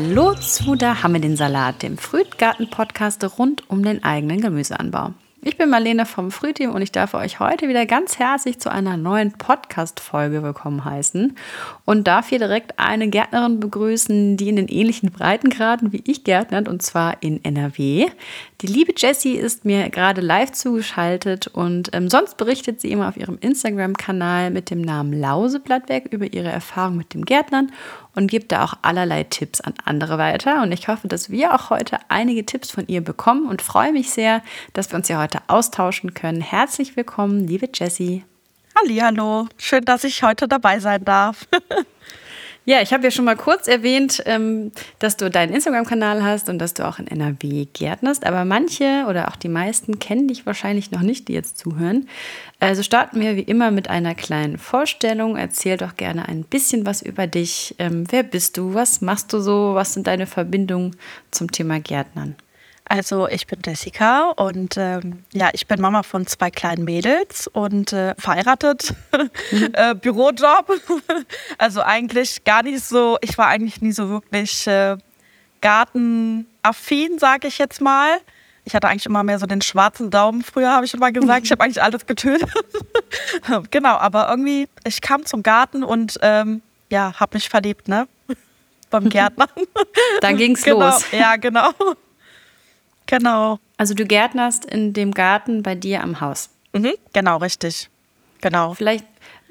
Hallo 0.00 0.32
zu 0.34 0.76
Da 0.76 1.02
haben 1.02 1.14
wir 1.14 1.20
den 1.20 1.36
Salat, 1.36 1.82
dem 1.82 1.98
Frühtgarten-Podcast 1.98 3.36
rund 3.36 3.68
um 3.68 3.82
den 3.82 4.04
eigenen 4.04 4.40
Gemüseanbau. 4.40 5.12
Ich 5.42 5.56
bin 5.56 5.70
Marlene 5.70 6.06
vom 6.06 6.30
Frühteam 6.30 6.72
und 6.72 6.82
ich 6.82 6.92
darf 6.92 7.14
euch 7.14 7.40
heute 7.40 7.68
wieder 7.68 7.86
ganz 7.86 8.18
herzlich 8.18 8.58
zu 8.58 8.70
einer 8.70 8.96
neuen 8.96 9.32
Podcast-Folge 9.32 10.42
willkommen 10.42 10.84
heißen 10.84 11.36
und 11.84 12.06
darf 12.06 12.28
hier 12.28 12.38
direkt 12.38 12.78
eine 12.78 13.08
Gärtnerin 13.08 13.58
begrüßen, 13.58 14.36
die 14.36 14.48
in 14.48 14.56
den 14.56 14.68
ähnlichen 14.68 15.10
Breitengraden 15.10 15.92
wie 15.92 16.02
ich 16.06 16.22
gärtnert 16.22 16.68
und 16.68 16.82
zwar 16.82 17.22
in 17.22 17.44
NRW. 17.44 18.06
Die 18.60 18.66
liebe 18.66 18.92
Jessie 18.96 19.34
ist 19.34 19.64
mir 19.64 19.90
gerade 19.90 20.20
live 20.20 20.52
zugeschaltet 20.52 21.46
und 21.46 21.90
ähm, 21.92 22.10
sonst 22.10 22.36
berichtet 22.36 22.80
sie 22.80 22.90
immer 22.90 23.08
auf 23.08 23.16
ihrem 23.16 23.38
Instagram-Kanal 23.40 24.50
mit 24.50 24.70
dem 24.70 24.80
Namen 24.80 25.12
Lauseblattwerk 25.12 26.12
über 26.12 26.32
ihre 26.32 26.50
Erfahrung 26.50 26.96
mit 26.96 27.14
dem 27.14 27.24
Gärtnern 27.24 27.70
und 28.18 28.26
gibt 28.26 28.50
da 28.50 28.64
auch 28.64 28.74
allerlei 28.82 29.22
Tipps 29.22 29.60
an 29.60 29.74
andere 29.84 30.18
weiter. 30.18 30.60
Und 30.62 30.72
ich 30.72 30.88
hoffe, 30.88 31.06
dass 31.06 31.30
wir 31.30 31.54
auch 31.54 31.70
heute 31.70 31.98
einige 32.08 32.44
Tipps 32.44 32.68
von 32.68 32.88
ihr 32.88 33.00
bekommen 33.00 33.48
und 33.48 33.62
freue 33.62 33.92
mich 33.92 34.10
sehr, 34.10 34.42
dass 34.72 34.90
wir 34.90 34.96
uns 34.96 35.06
hier 35.06 35.20
heute 35.20 35.38
austauschen 35.46 36.14
können. 36.14 36.40
Herzlich 36.40 36.96
willkommen, 36.96 37.46
liebe 37.46 37.68
Jessie. 37.72 38.24
Hallo, 38.74 39.46
schön, 39.56 39.84
dass 39.84 40.02
ich 40.02 40.24
heute 40.24 40.48
dabei 40.48 40.80
sein 40.80 41.04
darf. 41.04 41.46
Ja, 42.68 42.82
ich 42.82 42.92
habe 42.92 43.02
ja 43.04 43.10
schon 43.10 43.24
mal 43.24 43.34
kurz 43.34 43.66
erwähnt, 43.66 44.22
ähm, 44.26 44.72
dass 44.98 45.16
du 45.16 45.30
deinen 45.30 45.54
Instagram-Kanal 45.54 46.22
hast 46.22 46.50
und 46.50 46.58
dass 46.58 46.74
du 46.74 46.86
auch 46.86 46.98
in 46.98 47.06
NRW 47.06 47.66
gärtnerst. 47.72 48.26
Aber 48.26 48.44
manche 48.44 49.06
oder 49.08 49.28
auch 49.28 49.36
die 49.36 49.48
meisten 49.48 49.98
kennen 49.98 50.28
dich 50.28 50.44
wahrscheinlich 50.44 50.90
noch 50.90 51.00
nicht, 51.00 51.28
die 51.28 51.32
jetzt 51.32 51.56
zuhören. 51.56 52.10
Also 52.60 52.82
starten 52.82 53.20
wir 53.22 53.36
wie 53.36 53.40
immer 53.40 53.70
mit 53.70 53.88
einer 53.88 54.14
kleinen 54.14 54.58
Vorstellung. 54.58 55.38
Erzähl 55.38 55.78
doch 55.78 55.96
gerne 55.96 56.28
ein 56.28 56.42
bisschen 56.42 56.84
was 56.84 57.00
über 57.00 57.26
dich. 57.26 57.74
Ähm, 57.78 58.04
wer 58.10 58.22
bist 58.22 58.58
du? 58.58 58.74
Was 58.74 59.00
machst 59.00 59.32
du 59.32 59.40
so? 59.40 59.72
Was 59.72 59.94
sind 59.94 60.06
deine 60.06 60.26
Verbindungen 60.26 60.94
zum 61.30 61.50
Thema 61.50 61.80
Gärtnern? 61.80 62.36
Also 62.88 63.28
ich 63.28 63.46
bin 63.46 63.60
Jessica 63.64 64.30
und 64.30 64.76
ähm, 64.78 65.24
ja, 65.32 65.50
ich 65.52 65.66
bin 65.66 65.78
Mama 65.80 66.02
von 66.02 66.26
zwei 66.26 66.50
kleinen 66.50 66.84
Mädels 66.84 67.46
und 67.46 67.92
äh, 67.92 68.14
verheiratet, 68.16 68.94
mhm. 69.52 69.68
äh, 69.74 69.94
Bürojob. 69.94 70.72
also 71.58 71.82
eigentlich 71.82 72.44
gar 72.44 72.62
nicht 72.62 72.82
so, 72.82 73.18
ich 73.20 73.36
war 73.36 73.48
eigentlich 73.48 73.82
nie 73.82 73.92
so 73.92 74.08
wirklich 74.08 74.66
äh, 74.66 74.96
gartenaffin, 75.60 77.18
sage 77.18 77.48
ich 77.48 77.58
jetzt 77.58 77.82
mal. 77.82 78.20
Ich 78.64 78.74
hatte 78.74 78.88
eigentlich 78.88 79.06
immer 79.06 79.22
mehr 79.22 79.38
so 79.38 79.46
den 79.46 79.60
schwarzen 79.60 80.10
Daumen 80.10 80.42
früher, 80.42 80.72
habe 80.72 80.86
ich 80.86 80.94
immer 80.94 81.12
gesagt. 81.12 81.44
Ich 81.44 81.50
habe 81.50 81.64
eigentlich 81.64 81.82
alles 81.82 82.06
getötet. 82.06 82.50
genau, 83.70 83.96
aber 83.96 84.30
irgendwie, 84.30 84.66
ich 84.84 85.02
kam 85.02 85.26
zum 85.26 85.42
Garten 85.42 85.84
und 85.84 86.18
ähm, 86.22 86.62
ja, 86.90 87.12
habe 87.20 87.36
mich 87.36 87.50
verliebt, 87.50 87.88
ne? 87.88 88.08
Beim 88.90 89.10
Gärtner. 89.10 89.48
Dann 90.22 90.38
ging's 90.38 90.62
genau. 90.62 90.86
los. 90.86 91.04
Ja, 91.12 91.36
genau. 91.36 91.72
Genau. 93.08 93.58
Also 93.76 93.94
du 93.94 94.04
gärtnerst 94.04 94.64
in 94.64 94.92
dem 94.92 95.12
Garten 95.12 95.62
bei 95.62 95.74
dir 95.74 96.02
am 96.02 96.20
Haus. 96.20 96.50
Mhm, 96.72 96.92
genau, 97.12 97.38
richtig. 97.38 97.88
Genau. 98.40 98.74
Vielleicht 98.74 99.04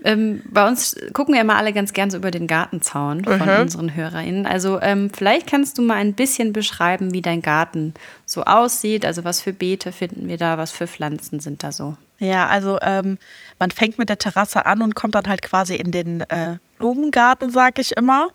ähm, 0.04 0.44
bei 0.46 0.68
uns 0.68 0.96
gucken 1.14 1.34
ja 1.34 1.42
immer 1.42 1.56
alle 1.58 1.74
ganz 1.74 1.92
gern 1.92 2.12
so 2.12 2.18
über 2.18 2.30
den 2.30 2.46
Gartenzaun 2.46 3.26
von 3.26 3.40
mhm. 3.40 3.62
unseren 3.62 3.96
HörerInnen. 3.96 4.46
Also 4.46 4.80
ähm, 4.82 5.10
vielleicht 5.10 5.48
kannst 5.48 5.78
du 5.78 5.82
mal 5.82 5.96
ein 5.96 6.14
bisschen 6.14 6.54
beschreiben, 6.54 7.14
wie 7.14 7.22
dein 7.22 7.42
Garten 7.42 7.96
so 8.26 8.44
aussieht. 8.44 9.06
Also 9.06 9.24
was 9.24 9.42
für 9.42 9.54
Beete 9.54 9.92
finden 9.92 10.28
wir 10.28 10.38
da, 10.38 10.58
was 10.58 10.72
für 10.72 10.88
Pflanzen 10.88 11.40
sind 11.40 11.64
da 11.64 11.72
so? 11.72 11.98
Ja, 12.20 12.48
also 12.48 12.78
ähm, 12.82 13.18
man 13.60 13.72
fängt 13.72 13.98
mit 13.98 14.10
der 14.10 14.20
Terrasse 14.20 14.66
an 14.66 14.82
und 14.82 14.96
kommt 14.96 15.16
dann 15.16 15.28
halt 15.28 15.42
quasi 15.42 15.76
in 15.76 15.92
den 15.92 16.22
äh, 16.22 16.58
Blumengarten, 16.78 17.50
sag 17.50 17.80
ich 17.80 17.98
immer. 17.98 18.30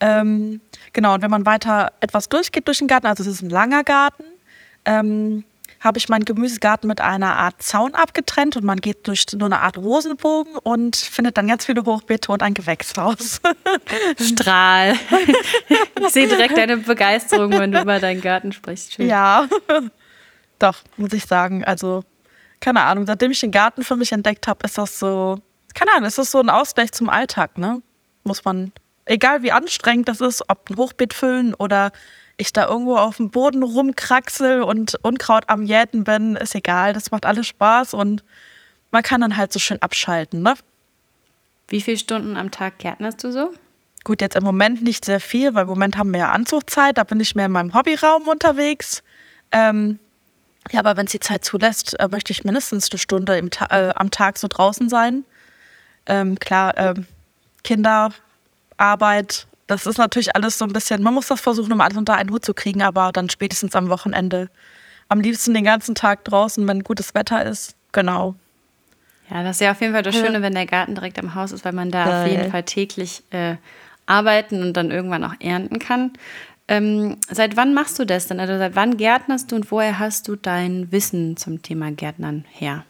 Ähm, 0.00 0.60
genau, 0.92 1.14
und 1.14 1.22
wenn 1.22 1.30
man 1.30 1.46
weiter 1.46 1.92
etwas 2.00 2.28
durchgeht 2.28 2.66
durch 2.66 2.78
den 2.78 2.88
Garten, 2.88 3.06
also 3.06 3.22
es 3.22 3.28
ist 3.28 3.42
ein 3.42 3.50
langer 3.50 3.82
Garten, 3.84 4.24
ähm, 4.86 5.44
habe 5.80 5.98
ich 5.98 6.08
meinen 6.08 6.24
Gemüsegarten 6.24 6.88
mit 6.88 7.00
einer 7.00 7.36
Art 7.36 7.62
Zaun 7.62 7.94
abgetrennt 7.94 8.56
und 8.56 8.64
man 8.64 8.80
geht 8.80 9.06
durch 9.06 9.26
so 9.28 9.44
eine 9.44 9.60
Art 9.60 9.76
Rosenbogen 9.76 10.56
und 10.56 10.96
findet 10.96 11.36
dann 11.36 11.46
ganz 11.48 11.66
viele 11.66 11.84
Hochbeete 11.84 12.32
und 12.32 12.42
ein 12.42 12.54
Gewächshaus. 12.54 13.40
Strahl. 14.20 14.94
Ich 16.00 16.08
sehe 16.08 16.28
direkt 16.28 16.56
deine 16.56 16.78
Begeisterung, 16.78 17.52
wenn 17.52 17.72
du 17.72 17.80
über 17.80 18.00
deinen 18.00 18.20
Garten 18.20 18.52
sprichst. 18.52 18.94
Schön. 18.94 19.08
Ja, 19.08 19.48
doch, 20.58 20.82
muss 20.96 21.12
ich 21.12 21.24
sagen. 21.26 21.64
Also, 21.64 22.02
keine 22.60 22.82
Ahnung, 22.82 23.06
seitdem 23.06 23.30
ich 23.30 23.40
den 23.40 23.52
Garten 23.52 23.84
für 23.84 23.96
mich 23.96 24.12
entdeckt 24.12 24.48
habe, 24.48 24.64
ist 24.64 24.78
das 24.78 24.98
so, 24.98 25.38
keine 25.74 25.92
Ahnung, 25.92 26.08
ist 26.08 26.18
das 26.18 26.30
so 26.30 26.40
ein 26.40 26.50
Ausgleich 26.50 26.92
zum 26.92 27.08
Alltag, 27.08 27.58
ne? 27.58 27.82
Muss 28.24 28.44
man, 28.44 28.72
egal 29.04 29.42
wie 29.42 29.52
anstrengend 29.52 30.08
das 30.08 30.20
ist, 30.20 30.42
ob 30.48 30.70
ein 30.70 30.76
Hochbeet 30.76 31.14
füllen 31.14 31.54
oder 31.54 31.92
ich 32.36 32.52
da 32.52 32.68
irgendwo 32.68 32.96
auf 32.96 33.16
dem 33.16 33.30
Boden 33.30 33.62
rumkraxel 33.62 34.62
und 34.62 34.96
Unkraut 35.02 35.48
am 35.48 35.62
Jäten 35.62 36.04
bin, 36.04 36.36
ist 36.36 36.54
egal. 36.54 36.92
Das 36.92 37.10
macht 37.10 37.24
alles 37.24 37.46
Spaß 37.46 37.94
und 37.94 38.22
man 38.90 39.02
kann 39.02 39.20
dann 39.20 39.36
halt 39.36 39.52
so 39.52 39.58
schön 39.58 39.80
abschalten, 39.80 40.42
ne? 40.42 40.54
Wie 41.68 41.80
viele 41.80 41.96
Stunden 41.96 42.36
am 42.36 42.50
Tag 42.50 42.78
gärtnerst 42.78 43.24
du 43.24 43.32
so? 43.32 43.52
Gut, 44.04 44.20
jetzt 44.20 44.36
im 44.36 44.44
Moment 44.44 44.82
nicht 44.82 45.04
sehr 45.04 45.18
viel, 45.18 45.54
weil 45.54 45.62
im 45.62 45.68
Moment 45.68 45.96
haben 45.96 46.12
wir 46.12 46.20
ja 46.20 46.30
Anzugzeit, 46.30 46.96
da 46.96 47.02
bin 47.02 47.18
ich 47.18 47.34
mehr 47.34 47.46
in 47.46 47.52
meinem 47.52 47.74
Hobbyraum 47.74 48.28
unterwegs. 48.28 49.02
Ähm, 49.50 49.98
ja, 50.70 50.80
aber 50.80 50.96
wenn 50.96 51.06
es 51.06 51.12
die 51.12 51.20
Zeit 51.20 51.44
zulässt, 51.44 51.98
äh, 51.98 52.08
möchte 52.08 52.32
ich 52.32 52.44
mindestens 52.44 52.90
eine 52.90 52.98
Stunde 52.98 53.50
Ta 53.50 53.66
äh, 53.70 53.92
am 53.94 54.10
Tag 54.10 54.38
so 54.38 54.46
draußen 54.48 54.88
sein. 54.88 55.24
Ähm, 56.06 56.38
klar, 56.38 56.76
äh, 56.78 56.94
Kinder, 57.64 58.12
Arbeit, 58.76 59.48
das 59.66 59.86
ist 59.86 59.98
natürlich 59.98 60.34
alles 60.36 60.58
so 60.58 60.64
ein 60.64 60.72
bisschen, 60.72 61.02
man 61.02 61.14
muss 61.14 61.26
das 61.26 61.40
versuchen, 61.40 61.72
um 61.72 61.80
alles 61.80 61.96
unter 61.96 62.14
einen 62.14 62.30
Hut 62.30 62.44
zu 62.44 62.54
kriegen, 62.54 62.82
aber 62.82 63.10
dann 63.12 63.28
spätestens 63.28 63.74
am 63.74 63.88
Wochenende. 63.88 64.48
Am 65.08 65.20
liebsten 65.20 65.54
den 65.54 65.64
ganzen 65.64 65.94
Tag 65.94 66.24
draußen, 66.24 66.66
wenn 66.66 66.82
gutes 66.82 67.14
Wetter 67.14 67.44
ist. 67.44 67.74
Genau. 67.92 68.34
Ja, 69.30 69.42
das 69.42 69.56
ist 69.56 69.60
ja 69.60 69.72
auf 69.72 69.80
jeden 69.80 69.92
Fall 69.92 70.02
das 70.02 70.14
Schöne, 70.14 70.42
wenn 70.42 70.54
der 70.54 70.66
Garten 70.66 70.94
direkt 70.94 71.18
am 71.18 71.34
Haus 71.34 71.52
ist, 71.52 71.64
weil 71.64 71.72
man 71.72 71.90
da 71.90 72.04
Geil. 72.04 72.22
auf 72.22 72.30
jeden 72.30 72.50
Fall 72.50 72.62
täglich 72.62 73.22
äh, 73.30 73.56
arbeiten 74.06 74.62
und 74.62 74.74
dann 74.74 74.90
irgendwann 74.90 75.24
auch 75.24 75.34
ernten 75.40 75.78
kann. 75.78 76.12
Ähm, 76.68 77.16
seit 77.28 77.56
wann 77.56 77.74
machst 77.74 77.98
du 77.98 78.04
das 78.04 78.26
denn? 78.26 78.40
Also 78.40 78.58
seit 78.58 78.74
wann 78.74 78.96
gärtnerst 78.96 79.50
du 79.50 79.56
und 79.56 79.70
woher 79.70 79.98
hast 79.98 80.26
du 80.28 80.36
dein 80.36 80.90
Wissen 80.90 81.36
zum 81.36 81.62
Thema 81.62 81.92
Gärtnern 81.92 82.44
her? 82.50 82.84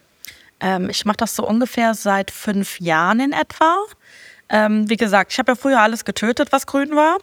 Ähm, 0.61 0.89
ich 0.89 1.05
mache 1.05 1.19
das 1.19 1.37
so 1.37 1.47
ungefähr 1.47 1.95
seit 1.95 2.31
fünf 2.31 2.81
Jahren 2.81 3.21
in 3.21 3.33
etwa. 3.33 3.77
Ähm, 4.49 4.89
wie 4.89 4.97
gesagt, 4.97 5.33
ich 5.33 5.39
habe 5.39 5.53
ja 5.53 5.57
früher 5.57 5.81
alles 5.81 6.05
getötet, 6.05 6.53
was 6.53 6.67
grün 6.67 6.95
war. 6.95 7.19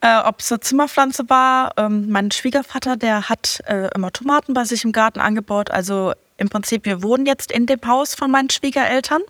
Äh, 0.00 0.18
Ob 0.24 0.40
es 0.40 0.50
eine 0.50 0.60
Zimmerpflanze 0.60 1.28
war. 1.28 1.72
Ähm, 1.76 2.10
mein 2.10 2.30
Schwiegervater, 2.30 2.96
der 2.96 3.28
hat 3.28 3.60
äh, 3.66 3.88
immer 3.94 4.12
Tomaten 4.12 4.54
bei 4.54 4.64
sich 4.64 4.84
im 4.84 4.92
Garten 4.92 5.20
angebaut. 5.20 5.70
Also 5.70 6.12
im 6.36 6.48
Prinzip, 6.48 6.84
wir 6.84 7.02
wohnen 7.02 7.26
jetzt 7.26 7.52
in 7.52 7.66
dem 7.66 7.80
Haus 7.86 8.14
von 8.14 8.30
meinen 8.30 8.50
Schwiegereltern. 8.50 9.22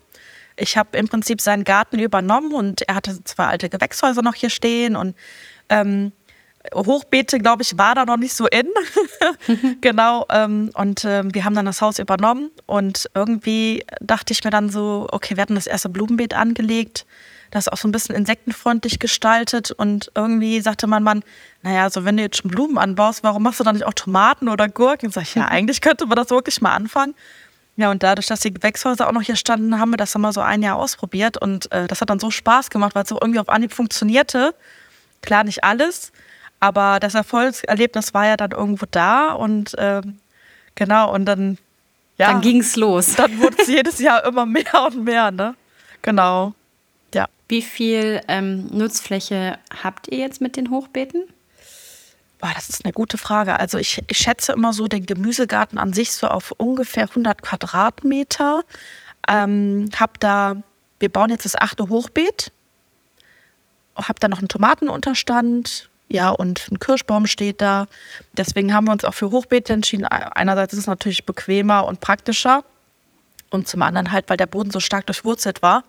Ich 0.57 0.77
habe 0.77 0.97
im 0.97 1.07
Prinzip 1.07 1.41
seinen 1.41 1.65
Garten 1.65 1.99
übernommen 1.99 2.53
und 2.53 2.81
er 2.83 2.95
hatte 2.95 3.23
zwei 3.25 3.45
alte 3.45 3.69
Gewächshäuser 3.69 4.21
noch 4.21 4.35
hier 4.35 4.49
stehen 4.49 4.95
und 4.95 5.15
ähm, 5.69 6.13
Hochbeete, 6.73 7.39
glaube 7.39 7.63
ich, 7.63 7.77
war 7.77 7.95
da 7.95 8.05
noch 8.05 8.17
nicht 8.17 8.33
so 8.33 8.47
in. 8.47 8.67
genau. 9.81 10.25
Ähm, 10.29 10.71
und 10.73 11.03
äh, 11.03 11.23
wir 11.25 11.45
haben 11.45 11.55
dann 11.55 11.65
das 11.65 11.81
Haus 11.81 11.99
übernommen 11.99 12.51
und 12.65 13.09
irgendwie 13.13 13.85
dachte 13.99 14.33
ich 14.33 14.43
mir 14.43 14.49
dann 14.49 14.69
so, 14.69 15.07
okay, 15.11 15.35
wir 15.35 15.41
hatten 15.41 15.55
das 15.55 15.67
erste 15.67 15.89
Blumenbeet 15.89 16.33
angelegt 16.33 17.05
das 17.55 17.69
auch 17.69 17.77
so 17.77 17.87
ein 17.87 17.91
bisschen 17.91 18.15
insektenfreundlich 18.15 18.99
gestaltet 18.99 19.71
und 19.71 20.11
irgendwie 20.13 20.61
sagte 20.61 20.87
mein 20.87 21.03
Mann, 21.03 21.23
naja, 21.61 21.83
also 21.83 22.05
wenn 22.05 22.17
du 22.17 22.23
jetzt 22.23 22.37
schon 22.37 22.51
Blumen 22.51 22.77
anbaust, 22.77 23.23
warum 23.23 23.43
machst 23.43 23.59
du 23.59 23.63
dann 23.63 23.75
nicht 23.75 23.85
auch 23.85 23.93
Tomaten 23.93 24.49
oder 24.49 24.67
Gurken? 24.67 25.09
Sag 25.09 25.23
ich, 25.23 25.35
ja, 25.35 25.45
eigentlich 25.49 25.81
könnte 25.81 26.05
man 26.05 26.17
das 26.17 26.29
wirklich 26.29 26.61
mal 26.61 26.73
anfangen. 26.73 27.15
Ja, 27.77 27.91
und 27.91 28.03
dadurch, 28.03 28.27
dass 28.27 28.39
die 28.39 28.53
Gewächshäuser 28.53 29.07
auch 29.07 29.11
noch 29.11 29.21
hier 29.21 29.35
standen, 29.35 29.79
haben 29.79 29.91
wir 29.91 29.97
das 29.97 30.13
dann 30.13 30.21
mal 30.21 30.31
so 30.31 30.41
ein 30.41 30.61
Jahr 30.61 30.77
ausprobiert 30.77 31.37
und 31.41 31.71
äh, 31.71 31.87
das 31.87 31.99
hat 32.01 32.09
dann 32.09 32.19
so 32.19 32.31
Spaß 32.31 32.69
gemacht, 32.69 32.95
weil 32.95 33.03
es 33.03 33.09
so 33.09 33.17
irgendwie 33.19 33.39
auf 33.39 33.49
Anhieb 33.49 33.73
funktionierte. 33.73 34.55
Klar, 35.21 35.43
nicht 35.43 35.63
alles, 35.63 36.11
aber 36.65 36.99
das 36.99 37.13
Erfolgserlebnis 37.13 38.13
war 38.13 38.25
ja 38.25 38.37
dann 38.37 38.51
irgendwo 38.51 38.85
da 38.89 39.33
und 39.33 39.77
äh, 39.77 40.01
genau, 40.73 41.13
und 41.13 41.25
dann 41.25 41.57
ja. 42.17 42.31
Dann 42.31 42.41
ging's 42.41 42.75
los. 42.75 43.15
Dann 43.15 43.39
wurde 43.39 43.57
es 43.59 43.67
jedes 43.67 43.99
Jahr 43.99 44.23
immer 44.25 44.45
mehr 44.45 44.85
und 44.87 45.03
mehr, 45.03 45.31
ne? 45.31 45.55
Genau. 46.01 46.53
Ja. 47.13 47.27
Wie 47.49 47.61
viel 47.61 48.21
ähm, 48.27 48.67
Nutzfläche 48.67 49.59
habt 49.83 50.07
ihr 50.07 50.19
jetzt 50.19 50.39
mit 50.39 50.55
den 50.55 50.69
Hochbeeten? 50.69 51.23
Boah, 52.39 52.51
das 52.55 52.69
ist 52.69 52.85
eine 52.85 52.93
gute 52.93 53.17
Frage. 53.17 53.59
Also 53.59 53.77
ich, 53.77 54.01
ich 54.07 54.17
schätze 54.17 54.53
immer 54.53 54.71
so 54.71 54.87
den 54.87 55.05
Gemüsegarten 55.05 55.77
an 55.77 55.93
sich 55.93 56.11
so 56.11 56.27
auf 56.27 56.51
ungefähr 56.57 57.03
100 57.03 57.41
Quadratmeter. 57.41 58.63
Ähm, 59.27 59.89
hab 59.99 60.19
da, 60.19 60.55
wir 60.99 61.09
bauen 61.09 61.29
jetzt 61.29 61.45
das 61.45 61.55
achte 61.55 61.89
Hochbeet. 61.89 62.51
Hab 63.95 64.19
da 64.19 64.27
noch 64.27 64.39
einen 64.39 64.47
Tomatenunterstand. 64.47 65.89
Ja, 66.07 66.29
und 66.29 66.69
ein 66.71 66.79
Kirschbaum 66.79 67.25
steht 67.27 67.61
da. 67.61 67.87
Deswegen 68.33 68.73
haben 68.73 68.85
wir 68.85 68.91
uns 68.91 69.05
auch 69.05 69.13
für 69.13 69.31
Hochbeete 69.31 69.73
entschieden. 69.73 70.05
Einerseits 70.05 70.73
ist 70.73 70.79
es 70.79 70.87
natürlich 70.87 71.25
bequemer 71.25 71.85
und 71.85 71.99
praktischer. 71.99 72.63
Und 73.49 73.67
zum 73.67 73.81
anderen 73.81 74.11
halt, 74.11 74.29
weil 74.29 74.37
der 74.37 74.47
Boden 74.47 74.71
so 74.71 74.79
stark 74.79 75.05
durchwurzelt 75.05 75.61
war 75.61 75.83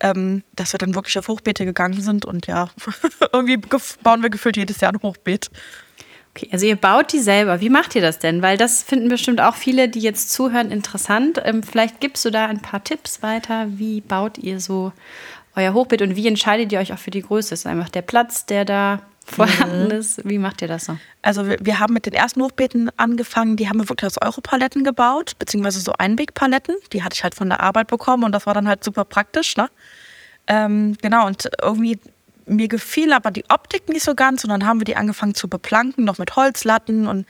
ähm, 0.00 0.42
dass 0.54 0.72
wir 0.72 0.78
dann 0.78 0.94
wirklich 0.94 1.18
auf 1.18 1.28
Hochbeete 1.28 1.64
gegangen 1.64 2.00
sind 2.00 2.24
und 2.24 2.46
ja, 2.46 2.68
irgendwie 3.32 3.58
bauen 4.02 4.22
wir 4.22 4.30
gefühlt 4.30 4.56
jedes 4.56 4.80
Jahr 4.80 4.92
ein 4.92 5.02
Hochbeet. 5.02 5.50
Okay, 6.34 6.48
also 6.52 6.66
ihr 6.66 6.76
baut 6.76 7.12
die 7.12 7.18
selber. 7.18 7.60
Wie 7.60 7.70
macht 7.70 7.94
ihr 7.94 8.02
das 8.02 8.18
denn? 8.18 8.42
Weil 8.42 8.56
das 8.56 8.82
finden 8.82 9.08
bestimmt 9.08 9.40
auch 9.40 9.54
viele, 9.54 9.88
die 9.88 10.00
jetzt 10.00 10.32
zuhören, 10.32 10.70
interessant. 10.70 11.40
Ähm, 11.44 11.62
vielleicht 11.62 12.00
gibst 12.00 12.24
du 12.24 12.30
da 12.30 12.46
ein 12.46 12.62
paar 12.62 12.84
Tipps 12.84 13.22
weiter. 13.22 13.66
Wie 13.70 14.00
baut 14.00 14.38
ihr 14.38 14.60
so 14.60 14.92
euer 15.56 15.74
Hochbeet 15.74 16.02
und 16.02 16.14
wie 16.14 16.28
entscheidet 16.28 16.70
ihr 16.70 16.78
euch 16.78 16.92
auch 16.92 16.98
für 16.98 17.10
die 17.10 17.22
Größe? 17.22 17.54
Ist 17.54 17.66
einfach 17.66 17.88
der 17.88 18.02
Platz, 18.02 18.46
der 18.46 18.64
da 18.64 19.02
vorhanden 19.30 19.86
mhm. 19.86 19.90
ist? 19.90 20.28
Wie 20.28 20.38
macht 20.38 20.62
ihr 20.62 20.68
das 20.68 20.86
so? 20.86 20.98
Also 21.22 21.46
wir, 21.46 21.58
wir, 21.60 21.78
haben 21.78 21.94
mit 21.94 22.06
den 22.06 22.14
ersten 22.14 22.42
Hochbeeten 22.42 22.90
angefangen, 22.96 23.56
die 23.56 23.68
haben 23.68 23.78
wir 23.78 23.88
wirklich 23.88 24.06
aus 24.06 24.20
Europaletten 24.20 24.84
gebaut, 24.84 25.32
beziehungsweise 25.38 25.80
so 25.80 25.92
Einwegpaletten. 25.92 26.76
Die 26.92 27.02
hatte 27.02 27.14
ich 27.14 27.22
halt 27.22 27.34
von 27.34 27.48
der 27.48 27.60
Arbeit 27.60 27.88
bekommen 27.88 28.24
und 28.24 28.32
das 28.32 28.46
war 28.46 28.54
dann 28.54 28.68
halt 28.68 28.82
super 28.82 29.04
praktisch. 29.04 29.56
Ne? 29.56 29.68
Ähm, 30.46 30.96
genau, 31.00 31.26
und 31.26 31.48
irgendwie 31.62 31.98
mir 32.46 32.68
gefiel 32.68 33.12
aber 33.12 33.30
die 33.30 33.44
Optik 33.50 33.88
nicht 33.88 34.02
so 34.02 34.14
ganz 34.14 34.42
und 34.44 34.50
dann 34.50 34.66
haben 34.66 34.80
wir 34.80 34.84
die 34.86 34.96
angefangen 34.96 35.34
zu 35.34 35.48
beplanken, 35.48 36.04
noch 36.04 36.18
mit 36.18 36.34
Holzlatten 36.34 37.06
und 37.06 37.26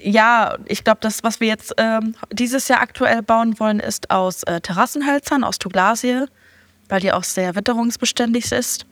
ja, 0.00 0.58
ich 0.66 0.84
glaube, 0.84 0.98
das, 1.00 1.22
was 1.24 1.40
wir 1.40 1.48
jetzt 1.48 1.74
ähm, 1.78 2.14
dieses 2.30 2.68
Jahr 2.68 2.80
aktuell 2.80 3.22
bauen 3.22 3.58
wollen, 3.58 3.80
ist 3.80 4.10
aus 4.10 4.42
äh, 4.44 4.60
Terrassenhölzern, 4.60 5.44
aus 5.44 5.58
Douglasie, 5.58 6.26
weil 6.88 7.00
die 7.00 7.12
auch 7.12 7.24
sehr 7.24 7.54
witterungsbeständig 7.54 8.52
ist. 8.52 8.86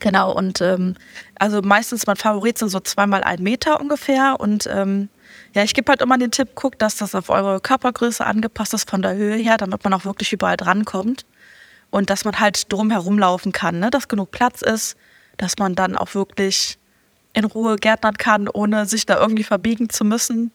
Genau, 0.00 0.32
und 0.32 0.60
ähm, 0.60 0.94
also 1.38 1.62
meistens 1.62 2.06
mein 2.06 2.16
Favorit 2.16 2.58
sind 2.58 2.68
so 2.68 2.80
zweimal 2.80 3.22
ein 3.24 3.42
Meter 3.42 3.80
ungefähr. 3.80 4.36
Und 4.38 4.68
ähm, 4.70 5.08
ja, 5.54 5.62
ich 5.62 5.74
gebe 5.74 5.90
halt 5.90 6.02
immer 6.02 6.18
den 6.18 6.30
Tipp, 6.30 6.54
guckt, 6.54 6.82
dass 6.82 6.96
das 6.96 7.14
auf 7.14 7.30
eure 7.30 7.60
Körpergröße 7.60 8.24
angepasst 8.24 8.74
ist 8.74 8.90
von 8.90 9.02
der 9.02 9.14
Höhe 9.14 9.36
her, 9.36 9.56
damit 9.56 9.84
man 9.84 9.94
auch 9.94 10.04
wirklich 10.04 10.32
überall 10.32 10.56
drankommt 10.56 11.24
und 11.90 12.10
dass 12.10 12.24
man 12.24 12.38
halt 12.38 12.72
drum 12.72 12.90
herum 12.90 13.18
laufen 13.18 13.52
kann, 13.52 13.78
ne? 13.78 13.90
dass 13.90 14.08
genug 14.08 14.30
Platz 14.30 14.62
ist, 14.62 14.96
dass 15.36 15.58
man 15.58 15.74
dann 15.74 15.96
auch 15.96 16.14
wirklich 16.14 16.78
in 17.32 17.44
Ruhe 17.44 17.76
gärtnern 17.76 18.16
kann, 18.16 18.48
ohne 18.48 18.86
sich 18.86 19.06
da 19.06 19.18
irgendwie 19.20 19.44
verbiegen 19.44 19.90
zu 19.90 20.04
müssen. 20.04 20.50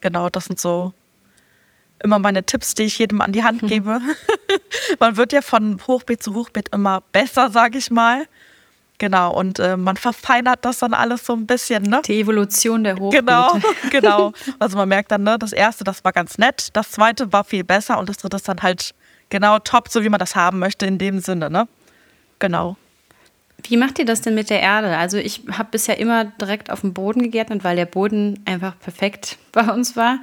Genau, 0.00 0.28
das 0.28 0.46
sind 0.46 0.58
so 0.58 0.92
immer 2.02 2.18
meine 2.18 2.44
Tipps, 2.44 2.74
die 2.74 2.84
ich 2.84 2.98
jedem 2.98 3.20
an 3.20 3.32
die 3.32 3.44
Hand 3.44 3.62
hm. 3.62 3.68
gebe. 3.68 4.00
man 5.00 5.16
wird 5.16 5.32
ja 5.32 5.42
von 5.42 5.80
Hochbeet 5.86 6.22
zu 6.22 6.34
Hochbeet 6.34 6.68
immer 6.70 7.02
besser, 7.12 7.50
sage 7.50 7.78
ich 7.78 7.90
mal. 7.90 8.26
Genau, 9.02 9.34
und 9.34 9.58
äh, 9.58 9.76
man 9.76 9.96
verfeinert 9.96 10.64
das 10.64 10.78
dann 10.78 10.94
alles 10.94 11.26
so 11.26 11.32
ein 11.32 11.44
bisschen, 11.44 11.82
ne? 11.82 12.02
Die 12.06 12.20
Evolution 12.20 12.84
der 12.84 12.94
Hochbeete. 12.94 13.24
Genau, 13.24 13.60
genau. 13.90 14.32
Also 14.60 14.76
man 14.76 14.88
merkt 14.88 15.10
dann, 15.10 15.24
ne, 15.24 15.40
das 15.40 15.52
erste, 15.52 15.82
das 15.82 16.04
war 16.04 16.12
ganz 16.12 16.38
nett, 16.38 16.68
das 16.74 16.92
zweite 16.92 17.32
war 17.32 17.42
viel 17.42 17.64
besser 17.64 17.98
und 17.98 18.08
das 18.08 18.18
dritte 18.18 18.36
ist 18.36 18.46
dann 18.46 18.62
halt 18.62 18.94
genau 19.28 19.58
top, 19.58 19.88
so 19.88 20.04
wie 20.04 20.08
man 20.08 20.20
das 20.20 20.36
haben 20.36 20.60
möchte 20.60 20.86
in 20.86 20.98
dem 20.98 21.18
Sinne, 21.18 21.50
ne? 21.50 21.66
Genau. 22.38 22.76
Wie 23.64 23.76
macht 23.76 23.98
ihr 23.98 24.04
das 24.04 24.20
denn 24.20 24.36
mit 24.36 24.50
der 24.50 24.60
Erde? 24.60 24.96
Also 24.96 25.16
ich 25.16 25.42
habe 25.50 25.70
bisher 25.72 25.98
immer 25.98 26.26
direkt 26.26 26.70
auf 26.70 26.82
dem 26.82 26.92
Boden 26.92 27.24
gegärtnet, 27.24 27.64
weil 27.64 27.74
der 27.74 27.86
Boden 27.86 28.38
einfach 28.44 28.78
perfekt 28.78 29.36
bei 29.50 29.68
uns 29.68 29.96
war. 29.96 30.20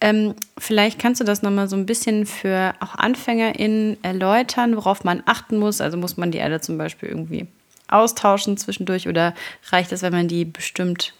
Ähm, 0.00 0.34
vielleicht 0.58 0.98
kannst 0.98 1.20
du 1.20 1.24
das 1.24 1.42
nochmal 1.42 1.68
so 1.68 1.76
ein 1.76 1.86
bisschen 1.86 2.26
für 2.26 2.74
auch 2.80 2.96
AnfängerInnen 2.96 4.02
erläutern, 4.02 4.74
worauf 4.74 5.04
man 5.04 5.22
achten 5.24 5.56
muss. 5.60 5.80
Also 5.80 5.96
muss 5.96 6.16
man 6.16 6.32
die 6.32 6.38
Erde 6.38 6.60
zum 6.60 6.78
Beispiel 6.78 7.10
irgendwie 7.10 7.46
austauschen 7.88 8.56
zwischendurch 8.56 9.08
oder 9.08 9.34
reicht 9.70 9.92
es, 9.92 10.02
wenn 10.02 10.12
man 10.12 10.28
die 10.28 10.44
bestimmt 10.44 11.14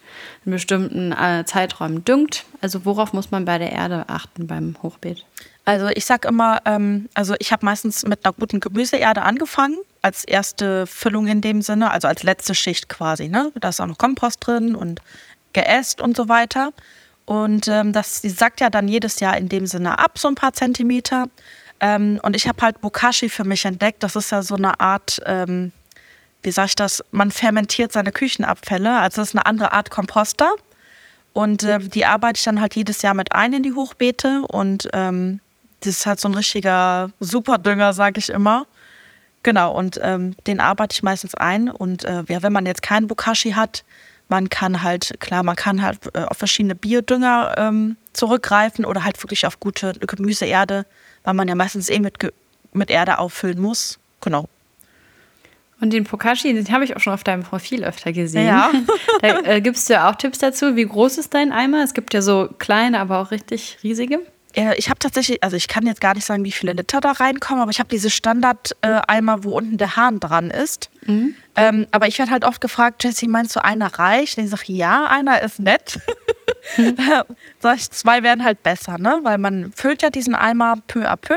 in 0.44 0.52
bestimmten 0.52 1.12
äh, 1.12 1.44
Zeiträumen 1.44 2.04
düngt? 2.04 2.44
Also 2.60 2.84
worauf 2.84 3.12
muss 3.12 3.30
man 3.30 3.44
bei 3.44 3.58
der 3.58 3.72
Erde 3.72 4.04
achten 4.08 4.46
beim 4.46 4.76
Hochbeet? 4.82 5.24
Also 5.64 5.88
ich 5.88 6.06
sag 6.06 6.24
immer, 6.24 6.62
ähm, 6.64 7.08
also 7.14 7.34
ich 7.38 7.52
habe 7.52 7.66
meistens 7.66 8.06
mit 8.06 8.24
einer 8.24 8.32
guten 8.32 8.58
Gemüseerde 8.58 9.22
angefangen, 9.22 9.76
als 10.00 10.24
erste 10.24 10.86
Füllung 10.86 11.26
in 11.26 11.40
dem 11.40 11.60
Sinne, 11.60 11.90
also 11.90 12.08
als 12.08 12.22
letzte 12.22 12.54
Schicht 12.54 12.88
quasi. 12.88 13.28
Ne? 13.28 13.52
Da 13.60 13.68
ist 13.68 13.80
auch 13.80 13.86
noch 13.86 13.98
Kompost 13.98 14.46
drin 14.46 14.74
und 14.74 15.02
Geäst 15.52 16.00
und 16.00 16.16
so 16.16 16.28
weiter. 16.28 16.72
Und 17.26 17.68
ähm, 17.68 17.92
das 17.92 18.22
die 18.22 18.30
sackt 18.30 18.60
ja 18.60 18.70
dann 18.70 18.88
jedes 18.88 19.20
Jahr 19.20 19.36
in 19.36 19.50
dem 19.50 19.66
Sinne 19.66 19.98
ab, 19.98 20.18
so 20.18 20.28
ein 20.28 20.34
paar 20.34 20.54
Zentimeter. 20.54 21.28
Ähm, 21.80 22.18
und 22.22 22.34
ich 22.34 22.48
habe 22.48 22.62
halt 22.62 22.80
Bokashi 22.80 23.28
für 23.28 23.44
mich 23.44 23.66
entdeckt. 23.66 24.02
Das 24.02 24.16
ist 24.16 24.30
ja 24.30 24.40
so 24.42 24.54
eine 24.54 24.80
Art, 24.80 25.20
ähm, 25.26 25.72
wie 26.42 26.50
sag 26.50 26.66
ich 26.66 26.76
das, 26.76 27.04
man 27.10 27.30
fermentiert 27.30 27.92
seine 27.92 28.12
Küchenabfälle. 28.12 28.98
Also 28.98 29.20
das 29.20 29.30
ist 29.30 29.34
eine 29.34 29.46
andere 29.46 29.72
Art 29.72 29.90
Komposter. 29.90 30.54
Und 31.32 31.62
äh, 31.62 31.78
die 31.78 32.06
arbeite 32.06 32.38
ich 32.38 32.44
dann 32.44 32.60
halt 32.60 32.74
jedes 32.74 33.02
Jahr 33.02 33.14
mit 33.14 33.32
ein 33.32 33.52
in 33.52 33.62
die 33.62 33.72
Hochbeete. 33.72 34.42
Und 34.48 34.88
ähm, 34.92 35.40
das 35.80 35.98
ist 35.98 36.06
halt 36.06 36.20
so 36.20 36.28
ein 36.28 36.34
richtiger 36.34 37.10
Superdünger, 37.20 37.92
sag 37.92 38.18
ich 38.18 38.28
immer. 38.28 38.66
Genau, 39.42 39.72
und 39.72 40.00
ähm, 40.02 40.34
den 40.46 40.60
arbeite 40.60 40.94
ich 40.94 41.02
meistens 41.02 41.34
ein. 41.34 41.70
Und 41.70 42.04
äh, 42.04 42.24
ja, 42.28 42.42
wenn 42.42 42.52
man 42.52 42.66
jetzt 42.66 42.82
keinen 42.82 43.06
Bokashi 43.06 43.52
hat, 43.52 43.84
man 44.28 44.48
kann 44.48 44.82
halt, 44.82 45.14
klar, 45.20 45.42
man 45.42 45.56
kann 45.56 45.82
halt 45.82 45.98
äh, 46.14 46.24
auf 46.24 46.36
verschiedene 46.36 46.74
Biodünger 46.74 47.54
ähm, 47.56 47.96
zurückgreifen 48.12 48.84
oder 48.84 49.04
halt 49.04 49.22
wirklich 49.22 49.46
auf 49.46 49.58
gute 49.60 49.92
Gemüseerde, 49.94 50.86
weil 51.24 51.34
man 51.34 51.48
ja 51.48 51.54
meistens 51.54 51.88
eh 51.88 51.98
mit, 51.98 52.18
mit 52.72 52.90
Erde 52.90 53.18
auffüllen 53.18 53.60
muss. 53.60 53.98
Genau. 54.20 54.48
Und 55.80 55.92
den 55.92 56.04
Pokashi, 56.04 56.52
den 56.52 56.70
habe 56.72 56.84
ich 56.84 56.96
auch 56.96 57.00
schon 57.00 57.12
auf 57.12 57.22
deinem 57.22 57.42
Profil 57.42 57.84
öfter 57.84 58.12
gesehen. 58.12 58.46
Ja. 58.46 58.70
da 59.22 59.40
äh, 59.42 59.60
gibst 59.60 59.88
du 59.88 59.94
ja 59.94 60.10
auch 60.10 60.16
Tipps 60.16 60.38
dazu. 60.38 60.74
Wie 60.76 60.84
groß 60.84 61.18
ist 61.18 61.34
dein 61.34 61.52
Eimer? 61.52 61.84
Es 61.84 61.94
gibt 61.94 62.14
ja 62.14 62.22
so 62.22 62.48
kleine, 62.58 62.98
aber 62.98 63.18
auch 63.18 63.30
richtig 63.30 63.78
riesige. 63.82 64.20
Ich 64.76 64.88
habe 64.88 64.98
tatsächlich, 64.98 65.42
also 65.44 65.56
ich 65.56 65.68
kann 65.68 65.86
jetzt 65.86 66.00
gar 66.00 66.14
nicht 66.14 66.24
sagen, 66.24 66.42
wie 66.42 66.50
viele 66.50 66.72
Liter 66.72 67.00
da 67.00 67.12
reinkommen, 67.12 67.62
aber 67.62 67.70
ich 67.70 67.78
habe 67.78 67.90
diese 67.90 68.10
Standard-Eimer, 68.10 69.44
wo 69.44 69.50
unten 69.50 69.76
der 69.76 69.94
Hahn 69.94 70.18
dran 70.18 70.50
ist. 70.50 70.90
Mhm. 71.06 71.36
Ähm, 71.54 71.86
aber 71.92 72.08
ich 72.08 72.18
werde 72.18 72.32
halt 72.32 72.44
oft 72.44 72.60
gefragt, 72.60 73.04
Jessie, 73.04 73.28
meinst 73.28 73.54
du, 73.54 73.62
einer 73.62 73.86
reicht? 73.86 74.36
Und 74.36 74.44
ich 74.44 74.50
sage, 74.50 74.72
ja, 74.72 75.06
einer 75.06 75.42
ist 75.42 75.60
nett. 75.60 76.00
Mhm. 76.76 76.96
Sag 77.60 77.76
ich, 77.76 77.90
zwei 77.90 78.22
wären 78.22 78.42
halt 78.42 78.62
besser, 78.62 78.98
ne? 78.98 79.20
Weil 79.22 79.38
man 79.38 79.70
füllt 79.76 80.02
ja 80.02 80.10
diesen 80.10 80.34
Eimer 80.34 80.76
peu 80.88 81.08
à 81.08 81.16
peu. 81.16 81.36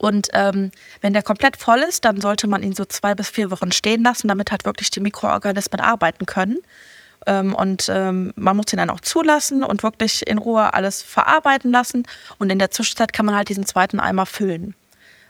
Und 0.00 0.28
ähm, 0.32 0.70
wenn 1.02 1.12
der 1.12 1.22
komplett 1.22 1.58
voll 1.58 1.80
ist, 1.80 2.06
dann 2.06 2.22
sollte 2.22 2.46
man 2.46 2.62
ihn 2.62 2.74
so 2.74 2.86
zwei 2.86 3.14
bis 3.14 3.28
vier 3.28 3.50
Wochen 3.50 3.70
stehen 3.70 4.02
lassen, 4.02 4.28
damit 4.28 4.50
halt 4.50 4.64
wirklich 4.64 4.90
die 4.90 5.00
Mikroorganismen 5.00 5.78
arbeiten 5.78 6.24
können. 6.24 6.56
Ähm, 7.26 7.54
und 7.54 7.90
ähm, 7.90 8.32
man 8.34 8.56
muss 8.56 8.72
ihn 8.72 8.78
dann 8.78 8.88
auch 8.88 9.00
zulassen 9.00 9.62
und 9.62 9.82
wirklich 9.82 10.26
in 10.26 10.38
Ruhe 10.38 10.72
alles 10.72 11.02
verarbeiten 11.02 11.70
lassen. 11.70 12.04
Und 12.38 12.48
in 12.48 12.58
der 12.58 12.70
Zwischenzeit 12.70 13.12
kann 13.12 13.26
man 13.26 13.34
halt 13.34 13.50
diesen 13.50 13.66
zweiten 13.66 14.00
Eimer 14.00 14.24
füllen. 14.24 14.74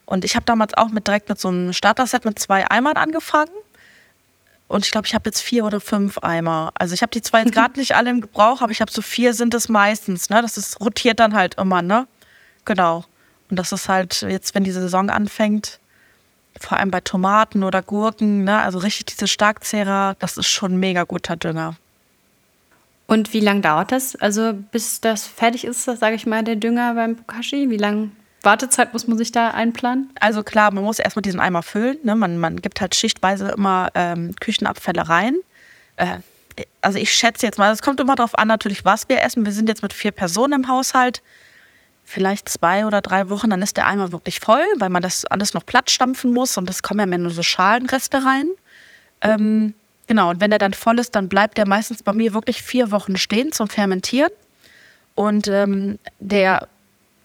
Und 0.07 0.25
ich 0.25 0.37
habe 0.37 0.47
damals 0.47 0.75
auch 0.75 0.91
mit 0.91 1.09
direkt 1.09 1.29
mit 1.29 1.41
so 1.41 1.49
einem 1.49 1.73
Starter-Set 1.73 2.25
mit 2.25 2.39
zwei 2.39 2.71
Eimern 2.71 2.97
angefangen. 2.97 3.51
Und 4.69 4.85
ich 4.85 4.93
glaube, 4.93 5.09
ich 5.09 5.17
habe 5.17 5.29
jetzt 5.29 5.41
vier 5.41 5.65
oder 5.65 5.81
fünf 5.81 6.19
Eimer. 6.19 6.71
Also 6.77 6.95
ich 6.95 7.03
habe 7.03 7.11
die 7.11 7.23
zwar 7.23 7.41
jetzt 7.41 7.53
gerade 7.55 7.77
nicht 7.77 7.97
alle 7.97 8.11
im 8.11 8.21
Gebrauch, 8.21 8.63
aber 8.63 8.71
ich 8.71 8.81
habe 8.81 8.93
so 8.93 9.03
vier 9.03 9.35
sind 9.35 9.53
es 9.53 9.69
meistens. 9.69 10.31
Ne? 10.31 10.41
Das 10.43 10.57
ist, 10.57 10.81
rotiert 10.81 11.19
dann 11.19 11.35
halt 11.35 11.57
immer, 11.57 11.83
ne? 11.83 12.07
Genau. 12.65 13.05
Und 13.51 13.59
das 13.59 13.73
ist 13.73 13.89
halt 13.89 14.23
jetzt, 14.23 14.55
wenn 14.55 14.65
die 14.65 14.71
Saison 14.71 15.11
anfängt, 15.11 15.81
vor 16.59 16.79
allem 16.79 16.91
bei 16.91 17.01
Tomaten 17.01 17.65
oder 17.65 17.83
Gurken, 17.83 18.45
ne? 18.45 18.59
also 18.61 18.79
richtig 18.79 19.07
diese 19.07 19.29
Starkzehrer, 19.29 20.17
das 20.19 20.37
ist 20.37 20.49
schon 20.49 20.77
mega 20.77 21.05
guter 21.05 21.37
Dünger. 21.37 21.77
Und 23.07 23.33
wie 23.33 23.41
lange 23.41 23.61
dauert 23.61 23.91
das? 23.91 24.15
Also 24.17 24.53
bis 24.71 25.01
das 25.01 25.27
fertig 25.27 25.65
ist, 25.65 25.85
sage 25.85 26.15
ich 26.15 26.27
mal, 26.27 26.45
der 26.45 26.57
Dünger 26.57 26.95
beim 26.95 27.17
Bokashi? 27.17 27.69
Wie 27.69 27.77
lange 27.77 28.11
Wartezeit 28.43 28.93
muss 28.93 29.09
man 29.09 29.19
sich 29.19 29.33
da 29.33 29.51
einplanen? 29.51 30.11
Also 30.21 30.45
klar, 30.45 30.73
man 30.73 30.85
muss 30.85 31.01
erstmal 31.01 31.23
diesen 31.23 31.41
Eimer 31.41 31.63
füllen. 31.63 31.99
Ne? 32.05 32.15
Man, 32.15 32.39
man 32.39 32.63
gibt 32.63 32.81
halt 32.81 32.95
schichtweise 32.95 33.49
immer 33.49 33.89
ähm, 33.95 34.35
Küchenabfälle 34.39 35.09
rein. 35.09 35.35
Äh, 35.97 36.19
also 36.83 36.99
ich 36.99 37.13
schätze 37.13 37.47
jetzt 37.47 37.59
mal, 37.59 37.73
es 37.73 37.83
kommt 37.83 37.99
immer 38.01 38.15
darauf 38.15 38.39
an, 38.39 38.49
natürlich, 38.49 38.85
was 38.85 39.09
wir 39.09 39.23
essen. 39.23 39.45
Wir 39.45 39.53
sind 39.53 39.69
jetzt 39.69 39.83
mit 39.83 39.93
vier 39.93 40.13
Personen 40.13 40.53
im 40.53 40.69
Haushalt 40.69 41.21
vielleicht 42.11 42.49
zwei 42.49 42.87
oder 42.87 43.01
drei 43.01 43.31
Wochen, 43.31 43.51
dann 43.51 43.63
ist 43.63 43.77
der 43.77 43.87
Eimer 43.87 44.11
wirklich 44.11 44.41
voll, 44.41 44.65
weil 44.79 44.91
man 44.91 45.01
das 45.01 45.25
alles 45.27 45.55
noch 45.55 45.65
platt 45.65 45.91
stampfen 45.91 46.33
muss 46.33 46.57
und 46.59 46.69
es 46.69 46.83
kommen 46.83 46.99
ja 47.01 47.07
mehr 47.07 47.19
nur 47.19 47.31
so 47.31 47.43
Schalenreste 47.43 48.25
rein. 48.25 48.49
Ähm, 49.21 49.75
genau, 50.09 50.31
und 50.31 50.41
wenn 50.41 50.51
der 50.51 50.59
dann 50.59 50.75
voll 50.75 50.99
ist, 50.99 51.15
dann 51.15 51.29
bleibt 51.29 51.57
der 51.57 51.69
meistens 51.69 52.03
bei 52.03 52.13
mir 52.13 52.35
wirklich 52.35 52.63
vier 52.63 52.91
Wochen 52.91 53.17
stehen 53.17 53.53
zum 53.53 53.69
Fermentieren. 53.69 54.33
Und 55.15 55.47
ähm, 55.47 55.99
der 56.19 56.67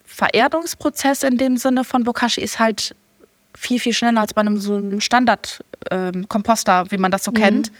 Vererdungsprozess 0.04 1.24
in 1.24 1.36
dem 1.36 1.56
Sinne 1.56 1.82
von 1.82 2.04
Bokashi 2.04 2.40
ist 2.40 2.60
halt 2.60 2.94
viel, 3.56 3.80
viel 3.80 3.92
schneller 3.92 4.20
als 4.20 4.34
bei 4.34 4.42
einem 4.42 4.58
so 4.58 4.76
einem 4.76 5.00
Standard-Komposter, 5.00 6.80
ähm, 6.82 6.90
wie 6.90 6.98
man 6.98 7.10
das 7.10 7.24
so 7.24 7.32
mhm. 7.32 7.36
kennt. 7.36 7.72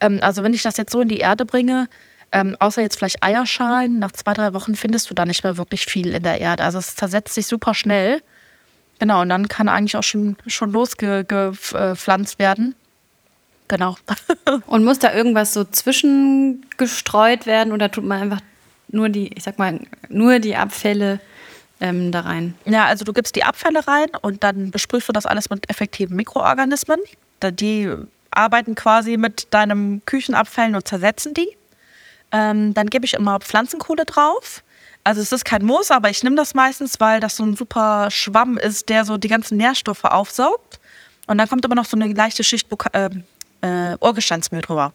Ähm, 0.00 0.20
also 0.22 0.44
wenn 0.44 0.54
ich 0.54 0.62
das 0.62 0.76
jetzt 0.76 0.92
so 0.92 1.00
in 1.00 1.08
die 1.08 1.18
Erde 1.18 1.44
bringe, 1.44 1.88
ähm, 2.32 2.56
außer 2.58 2.82
jetzt 2.82 2.96
vielleicht 2.98 3.22
Eierschalen, 3.22 3.98
nach 3.98 4.12
zwei, 4.12 4.32
drei 4.32 4.54
Wochen 4.54 4.74
findest 4.74 5.10
du 5.10 5.14
da 5.14 5.24
nicht 5.24 5.44
mehr 5.44 5.56
wirklich 5.56 5.84
viel 5.84 6.14
in 6.14 6.22
der 6.22 6.40
Erde. 6.40 6.64
Also 6.64 6.78
es 6.78 6.96
zersetzt 6.96 7.34
sich 7.34 7.46
super 7.46 7.74
schnell. 7.74 8.22
Genau, 8.98 9.20
und 9.22 9.28
dann 9.28 9.48
kann 9.48 9.68
eigentlich 9.68 9.96
auch 9.96 10.02
schon, 10.02 10.36
schon 10.46 10.72
losgepflanzt 10.72 12.38
werden. 12.38 12.74
Genau. 13.68 13.96
und 14.66 14.84
muss 14.84 14.98
da 14.98 15.12
irgendwas 15.12 15.52
so 15.52 15.64
zwischengestreut 15.64 17.46
werden 17.46 17.72
oder 17.72 17.90
tut 17.90 18.04
man 18.04 18.22
einfach 18.22 18.40
nur 18.88 19.08
die, 19.08 19.28
ich 19.34 19.42
sag 19.42 19.58
mal, 19.58 19.80
nur 20.08 20.38
die 20.38 20.56
Abfälle 20.56 21.20
ähm, 21.80 22.12
da 22.12 22.20
rein? 22.20 22.54
Ja, 22.64 22.86
also 22.86 23.04
du 23.04 23.12
gibst 23.12 23.34
die 23.36 23.44
Abfälle 23.44 23.86
rein 23.86 24.08
und 24.20 24.42
dann 24.44 24.70
besprühst 24.70 25.08
du 25.08 25.12
das 25.12 25.26
alles 25.26 25.50
mit 25.50 25.68
effektiven 25.68 26.16
Mikroorganismen. 26.16 26.98
Die 27.42 27.90
arbeiten 28.30 28.74
quasi 28.74 29.16
mit 29.16 29.52
deinem 29.52 30.02
Küchenabfällen 30.06 30.74
und 30.74 30.86
zersetzen 30.86 31.34
die. 31.34 31.56
Ähm, 32.32 32.74
dann 32.74 32.88
gebe 32.88 33.04
ich 33.04 33.14
immer 33.14 33.38
Pflanzenkohle 33.40 34.04
drauf. 34.04 34.62
Also 35.04 35.20
es 35.20 35.32
ist 35.32 35.44
kein 35.44 35.64
Muss, 35.64 35.90
aber 35.90 36.10
ich 36.10 36.22
nehme 36.22 36.36
das 36.36 36.54
meistens, 36.54 37.00
weil 37.00 37.20
das 37.20 37.36
so 37.36 37.44
ein 37.44 37.56
super 37.56 38.10
Schwamm 38.10 38.56
ist, 38.56 38.88
der 38.88 39.04
so 39.04 39.18
die 39.18 39.28
ganzen 39.28 39.56
Nährstoffe 39.56 40.04
aufsaugt. 40.04 40.80
Und 41.26 41.38
dann 41.38 41.48
kommt 41.48 41.64
immer 41.64 41.74
noch 41.74 41.84
so 41.84 41.96
eine 41.96 42.12
leichte 42.12 42.44
Schicht 42.44 42.68
Buka 42.68 42.90
äh, 42.92 43.10
äh, 43.62 43.96
Urgesteinsmehl 44.00 44.62
drüber. 44.62 44.92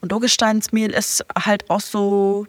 Und 0.00 0.12
Urgesteinsmehl 0.12 0.90
ist 0.90 1.24
halt 1.44 1.68
auch 1.70 1.80
so 1.80 2.46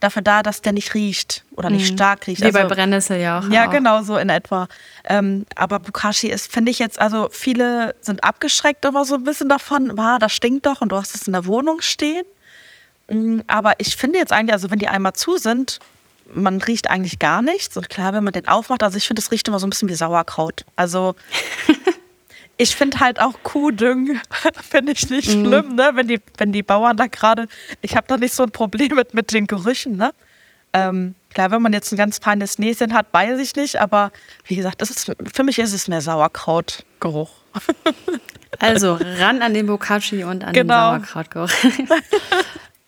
dafür 0.00 0.22
da, 0.22 0.42
dass 0.42 0.62
der 0.62 0.72
nicht 0.72 0.94
riecht 0.94 1.44
oder 1.52 1.70
nicht 1.70 1.90
mhm. 1.90 1.96
stark 1.96 2.26
riecht. 2.26 2.40
Wie 2.40 2.46
also, 2.46 2.58
bei 2.58 2.64
Brennnessel 2.64 3.20
ja 3.20 3.40
auch. 3.40 3.50
Ja, 3.50 3.66
auch. 3.66 3.70
genau 3.70 4.02
so 4.02 4.16
in 4.16 4.28
etwa. 4.28 4.68
Ähm, 5.04 5.44
aber 5.56 5.80
Bukashi 5.80 6.28
ist, 6.28 6.52
finde 6.52 6.70
ich 6.70 6.78
jetzt, 6.78 7.00
also 7.00 7.28
viele 7.32 7.94
sind 8.00 8.22
abgeschreckt 8.22 8.84
immer 8.84 9.04
so 9.04 9.16
ein 9.16 9.24
bisschen 9.24 9.48
davon, 9.48 9.96
wow, 9.96 10.18
das 10.18 10.32
stinkt 10.32 10.66
doch 10.66 10.80
und 10.80 10.92
du 10.92 10.96
hast 10.96 11.14
es 11.14 11.26
in 11.26 11.32
der 11.32 11.46
Wohnung 11.46 11.80
stehen. 11.80 12.24
Mm, 13.08 13.40
aber 13.46 13.74
ich 13.78 13.96
finde 13.96 14.18
jetzt 14.18 14.32
eigentlich, 14.32 14.52
also 14.52 14.70
wenn 14.70 14.78
die 14.78 14.88
einmal 14.88 15.14
zu 15.14 15.36
sind, 15.36 15.78
man 16.32 16.60
riecht 16.60 16.90
eigentlich 16.90 17.18
gar 17.18 17.42
nichts. 17.42 17.76
Und 17.76 17.88
klar, 17.88 18.12
wenn 18.12 18.24
man 18.24 18.32
den 18.32 18.48
aufmacht, 18.48 18.82
also 18.82 18.96
ich 18.96 19.06
finde, 19.06 19.20
es 19.20 19.30
riecht 19.30 19.48
immer 19.48 19.58
so 19.58 19.66
ein 19.66 19.70
bisschen 19.70 19.88
wie 19.88 19.94
Sauerkraut. 19.94 20.64
Also 20.76 21.14
ich 22.56 22.76
finde 22.76 23.00
halt 23.00 23.20
auch 23.20 23.34
Kuhdüngen, 23.42 24.20
finde 24.68 24.92
ich 24.92 25.08
nicht 25.10 25.28
mhm. 25.34 25.46
schlimm, 25.46 25.74
ne? 25.74 25.90
wenn, 25.94 26.08
die, 26.08 26.20
wenn 26.36 26.52
die 26.52 26.62
Bauern 26.62 26.96
da 26.96 27.06
gerade, 27.06 27.48
ich 27.80 27.96
habe 27.96 28.06
da 28.06 28.16
nicht 28.16 28.34
so 28.34 28.42
ein 28.42 28.50
Problem 28.50 28.94
mit, 28.94 29.14
mit 29.14 29.32
den 29.32 29.46
Gerüchen. 29.46 29.96
Ne? 29.96 30.12
Ähm, 30.74 31.14
klar, 31.32 31.50
wenn 31.50 31.62
man 31.62 31.72
jetzt 31.72 31.92
ein 31.92 31.96
ganz 31.96 32.18
feines 32.18 32.58
Näschen 32.58 32.92
hat, 32.92 33.06
weiß 33.12 33.40
ich 33.40 33.56
nicht, 33.56 33.80
aber 33.80 34.12
wie 34.44 34.56
gesagt, 34.56 34.82
das 34.82 34.90
ist, 34.90 35.12
für 35.32 35.44
mich 35.44 35.58
ist 35.58 35.72
es 35.72 35.88
mehr 35.88 36.02
Sauerkrautgeruch. 36.02 37.30
Also 38.60 38.98
ran 39.18 39.42
an 39.42 39.52
den 39.52 39.66
Bokashi 39.66 40.24
und 40.24 40.42
an 40.42 40.54
genau. 40.54 40.96
den 40.96 41.04
Sauerkrautgeruch. 41.04 41.50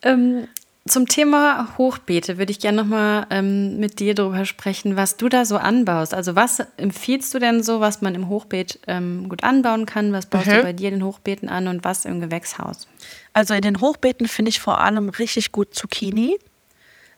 Ähm, 0.03 0.49
zum 0.89 1.07
Thema 1.07 1.69
Hochbeete 1.77 2.39
würde 2.39 2.51
ich 2.51 2.59
gerne 2.59 2.83
nochmal 2.83 3.27
ähm, 3.31 3.79
mit 3.79 4.01
dir 4.01 4.15
darüber 4.15 4.45
sprechen, 4.47 4.97
was 4.97 5.17
du 5.17 5.29
da 5.29 5.45
so 5.45 5.59
anbaust. 5.59 6.15
Also 6.15 6.37
was 6.37 6.63
empfiehlst 6.79 7.33
du 7.35 7.39
denn 7.39 7.63
so, 7.63 7.81
was 7.81 8.01
man 8.01 8.15
im 8.15 8.29
Hochbeet 8.29 8.81
ähm, 8.87 9.29
gut 9.29 9.45
anbauen 9.45 9.85
kann? 9.85 10.13
Was 10.13 10.27
baust 10.27 10.47
mhm. 10.47 10.53
du 10.53 10.63
bei 10.63 10.73
dir 10.73 10.89
in 10.89 10.97
den 10.97 11.05
Hochbeeten 11.05 11.49
an 11.49 11.69
und 11.69 11.85
was 11.85 12.07
im 12.07 12.21
Gewächshaus? 12.21 12.89
Also 13.35 13.55
in 13.55 13.61
den 13.61 13.81
Hochbeeten 13.81 14.27
finde 14.27 14.49
ich 14.49 14.61
vor 14.61 14.81
allem 14.81 15.11
richtig 15.11 15.53
gut 15.53 15.75
Zucchini. 15.75 16.39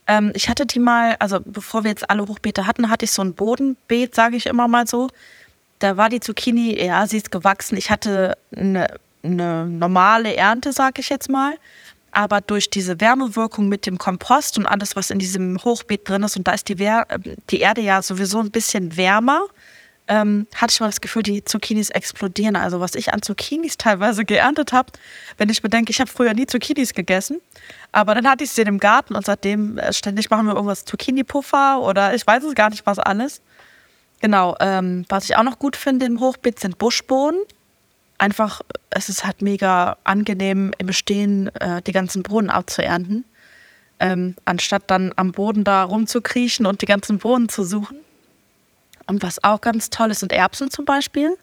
Ähm, 0.08 0.32
ich 0.34 0.48
hatte 0.48 0.66
die 0.66 0.80
mal, 0.80 1.16
also 1.20 1.38
bevor 1.40 1.84
wir 1.84 1.90
jetzt 1.90 2.10
alle 2.10 2.26
Hochbeete 2.26 2.66
hatten, 2.66 2.90
hatte 2.90 3.04
ich 3.04 3.12
so 3.12 3.22
ein 3.22 3.34
Bodenbeet, 3.34 4.14
sage 4.14 4.36
ich 4.36 4.46
immer 4.46 4.66
mal 4.66 4.88
so. 4.88 5.08
Da 5.78 5.96
war 5.96 6.08
die 6.08 6.20
Zucchini, 6.20 6.84
ja, 6.84 7.06
sie 7.06 7.16
ist 7.18 7.30
gewachsen. 7.30 7.76
Ich 7.78 7.90
hatte 7.90 8.36
eine, 8.54 8.88
eine 9.22 9.66
normale 9.66 10.34
Ernte, 10.34 10.72
sage 10.72 11.00
ich 11.00 11.08
jetzt 11.08 11.30
mal 11.30 11.54
aber 12.12 12.40
durch 12.40 12.70
diese 12.70 13.00
Wärmewirkung 13.00 13.68
mit 13.68 13.86
dem 13.86 13.98
Kompost 13.98 14.58
und 14.58 14.66
alles, 14.66 14.94
was 14.94 15.10
in 15.10 15.18
diesem 15.18 15.58
Hochbeet 15.64 16.08
drin 16.08 16.22
ist, 16.22 16.36
und 16.36 16.46
da 16.46 16.52
ist 16.52 16.68
die, 16.68 16.78
Wer 16.78 17.06
die 17.50 17.60
Erde 17.60 17.80
ja 17.80 18.02
sowieso 18.02 18.40
ein 18.40 18.50
bisschen 18.50 18.96
wärmer, 18.96 19.46
ähm, 20.08 20.46
hatte 20.54 20.72
ich 20.72 20.80
mal 20.80 20.86
das 20.86 21.00
Gefühl, 21.00 21.22
die 21.22 21.44
Zucchinis 21.44 21.90
explodieren. 21.90 22.56
Also 22.56 22.80
was 22.80 22.94
ich 22.94 23.12
an 23.14 23.22
Zucchinis 23.22 23.78
teilweise 23.78 24.24
geerntet 24.24 24.72
habe, 24.72 24.92
wenn 25.38 25.48
ich 25.48 25.62
bedenke, 25.62 25.90
ich 25.90 26.00
habe 26.00 26.10
früher 26.10 26.34
nie 26.34 26.46
Zucchinis 26.46 26.92
gegessen, 26.92 27.40
aber 27.92 28.14
dann 28.14 28.28
hatte 28.28 28.44
ich 28.44 28.50
sie 28.50 28.62
im 28.62 28.78
Garten 28.78 29.14
und 29.14 29.24
seitdem 29.24 29.78
äh, 29.78 29.92
ständig 29.92 30.28
machen 30.28 30.46
wir 30.46 30.54
irgendwas 30.54 30.84
Zucchini-Puffer 30.84 31.80
oder 31.80 32.14
ich 32.14 32.26
weiß 32.26 32.44
es 32.44 32.54
gar 32.54 32.70
nicht, 32.70 32.84
was 32.84 32.98
alles. 32.98 33.40
Genau, 34.20 34.56
ähm, 34.60 35.04
was 35.08 35.24
ich 35.24 35.36
auch 35.36 35.42
noch 35.42 35.58
gut 35.58 35.76
finde 35.76 36.06
im 36.06 36.20
Hochbeet 36.20 36.60
sind 36.60 36.78
Buschbohnen 36.78 37.40
einfach, 38.22 38.60
es 38.90 39.08
ist 39.08 39.26
halt 39.26 39.42
mega 39.42 39.96
angenehm 40.04 40.72
im 40.78 40.92
Stehen 40.92 41.48
äh, 41.56 41.82
die 41.82 41.92
ganzen 41.92 42.22
Bohnen 42.22 42.50
abzuernten, 42.50 43.24
ähm, 43.98 44.36
anstatt 44.44 44.84
dann 44.86 45.12
am 45.16 45.32
Boden 45.32 45.64
da 45.64 45.82
rumzukriechen 45.82 46.64
und 46.64 46.82
die 46.82 46.86
ganzen 46.86 47.18
Bohnen 47.18 47.48
zu 47.48 47.64
suchen. 47.64 47.98
Und 49.08 49.24
was 49.24 49.42
auch 49.42 49.60
ganz 49.60 49.90
toll 49.90 50.12
ist, 50.12 50.20
sind 50.20 50.32
Erbsen 50.32 50.70
zum 50.70 50.84
Beispiel. 50.84 51.36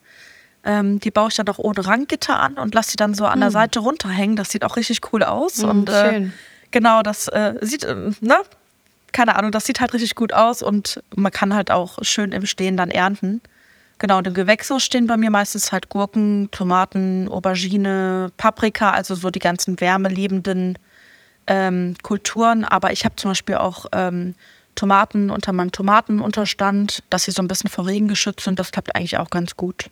Ähm, 0.64 1.02
die 1.02 1.12
baue 1.12 1.28
ich 1.28 1.36
dann 1.36 1.50
auch 1.50 1.60
ohne 1.60 1.86
Ranggitter 1.86 2.40
an 2.40 2.54
und 2.54 2.74
lasse 2.74 2.92
sie 2.92 2.98
dann 2.98 3.14
so 3.14 3.26
an 3.26 3.40
der 3.40 3.48
hm. 3.48 3.54
Seite 3.54 3.80
runterhängen. 3.80 4.38
Das 4.38 4.50
sieht 4.50 4.64
auch 4.64 4.78
richtig 4.78 5.02
cool 5.12 5.24
aus. 5.24 5.58
Mm, 5.58 5.70
und 5.70 5.90
äh, 5.90 6.30
genau, 6.72 7.02
das 7.02 7.28
äh, 7.28 7.56
sieht, 7.62 7.84
äh, 7.84 8.12
ne? 8.22 8.38
Keine 9.12 9.36
Ahnung, 9.36 9.52
das 9.52 9.66
sieht 9.66 9.82
halt 9.82 9.94
richtig 9.94 10.16
gut 10.16 10.34
aus 10.34 10.62
und 10.62 11.02
man 11.16 11.32
kann 11.32 11.54
halt 11.54 11.72
auch 11.72 11.98
schön 12.04 12.32
im 12.32 12.46
Stehen 12.46 12.78
dann 12.78 12.92
ernten. 12.92 13.42
Genau, 14.00 14.18
und 14.18 14.28
im 14.28 14.34
Gewächshaus 14.34 14.84
stehen 14.84 15.08
bei 15.08 15.18
mir 15.18 15.30
meistens 15.30 15.74
halt 15.74 15.90
Gurken, 15.90 16.50
Tomaten, 16.52 17.28
Aubergine, 17.28 18.32
Paprika, 18.38 18.92
also 18.92 19.14
so 19.14 19.30
die 19.30 19.40
ganzen 19.40 19.80
wärmeliebenden 19.82 20.80
ähm, 21.48 21.96
Kulturen. 22.02 22.64
Aber 22.64 22.94
ich 22.94 23.04
habe 23.04 23.18
zum 23.18 23.32
Beispiel 23.32 23.56
auch 23.56 23.88
ähm, 23.92 24.36
Tomaten 24.76 25.30
unter 25.30 25.52
meinem 25.52 25.74
Tomatenunterstand, 25.74 27.04
dass 27.10 27.26
sie 27.26 27.32
so 27.32 27.42
ein 27.42 27.50
bisschen 27.50 27.70
vor 27.70 27.88
Regen 27.88 28.08
geschützt 28.08 28.46
sind. 28.46 28.58
Das 28.58 28.72
klappt 28.72 28.96
eigentlich 28.96 29.18
auch 29.18 29.30
ganz 29.30 29.58
gut. 29.58 29.90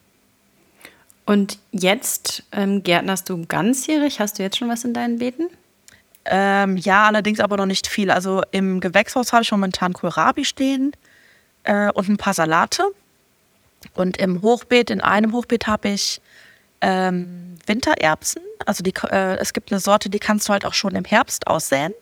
Und 1.25 1.59
jetzt 1.73 2.43
ähm, 2.53 2.83
gärtnerst 2.83 3.29
du 3.29 3.45
ganzjährig? 3.45 4.21
Hast 4.21 4.39
du 4.39 4.43
jetzt 4.43 4.57
schon 4.57 4.69
was 4.69 4.85
in 4.85 4.93
deinen 4.93 5.19
Beeten? 5.19 5.49
Ähm, 6.23 6.77
ja, 6.77 7.07
allerdings 7.07 7.41
aber 7.41 7.57
noch 7.57 7.65
nicht 7.65 7.87
viel. 7.87 8.09
Also 8.09 8.43
im 8.51 8.79
Gewächshaus 8.79 9.33
habe 9.33 9.43
ich 9.43 9.51
momentan 9.51 9.91
Kohlrabi 9.91 10.45
stehen 10.45 10.93
äh, 11.63 11.91
und 11.91 12.07
ein 12.07 12.15
paar 12.15 12.33
Salate. 12.33 12.83
Und 13.97 14.17
im 14.17 14.41
Hochbeet, 14.41 14.89
in 14.89 15.01
einem 15.01 15.33
Hochbeet 15.33 15.67
habe 15.67 15.89
ich 15.89 16.21
ähm, 16.81 17.55
Wintererbsen. 17.65 18.41
Also 18.65 18.83
die, 18.83 18.93
äh, 19.09 19.37
es 19.37 19.53
gibt 19.53 19.71
eine 19.71 19.79
Sorte, 19.79 20.09
die 20.09 20.19
kannst 20.19 20.47
du 20.47 20.53
halt 20.53 20.65
auch 20.65 20.73
schon 20.73 20.95
im 20.95 21.03
Herbst 21.03 21.47
aussäen. 21.47 21.93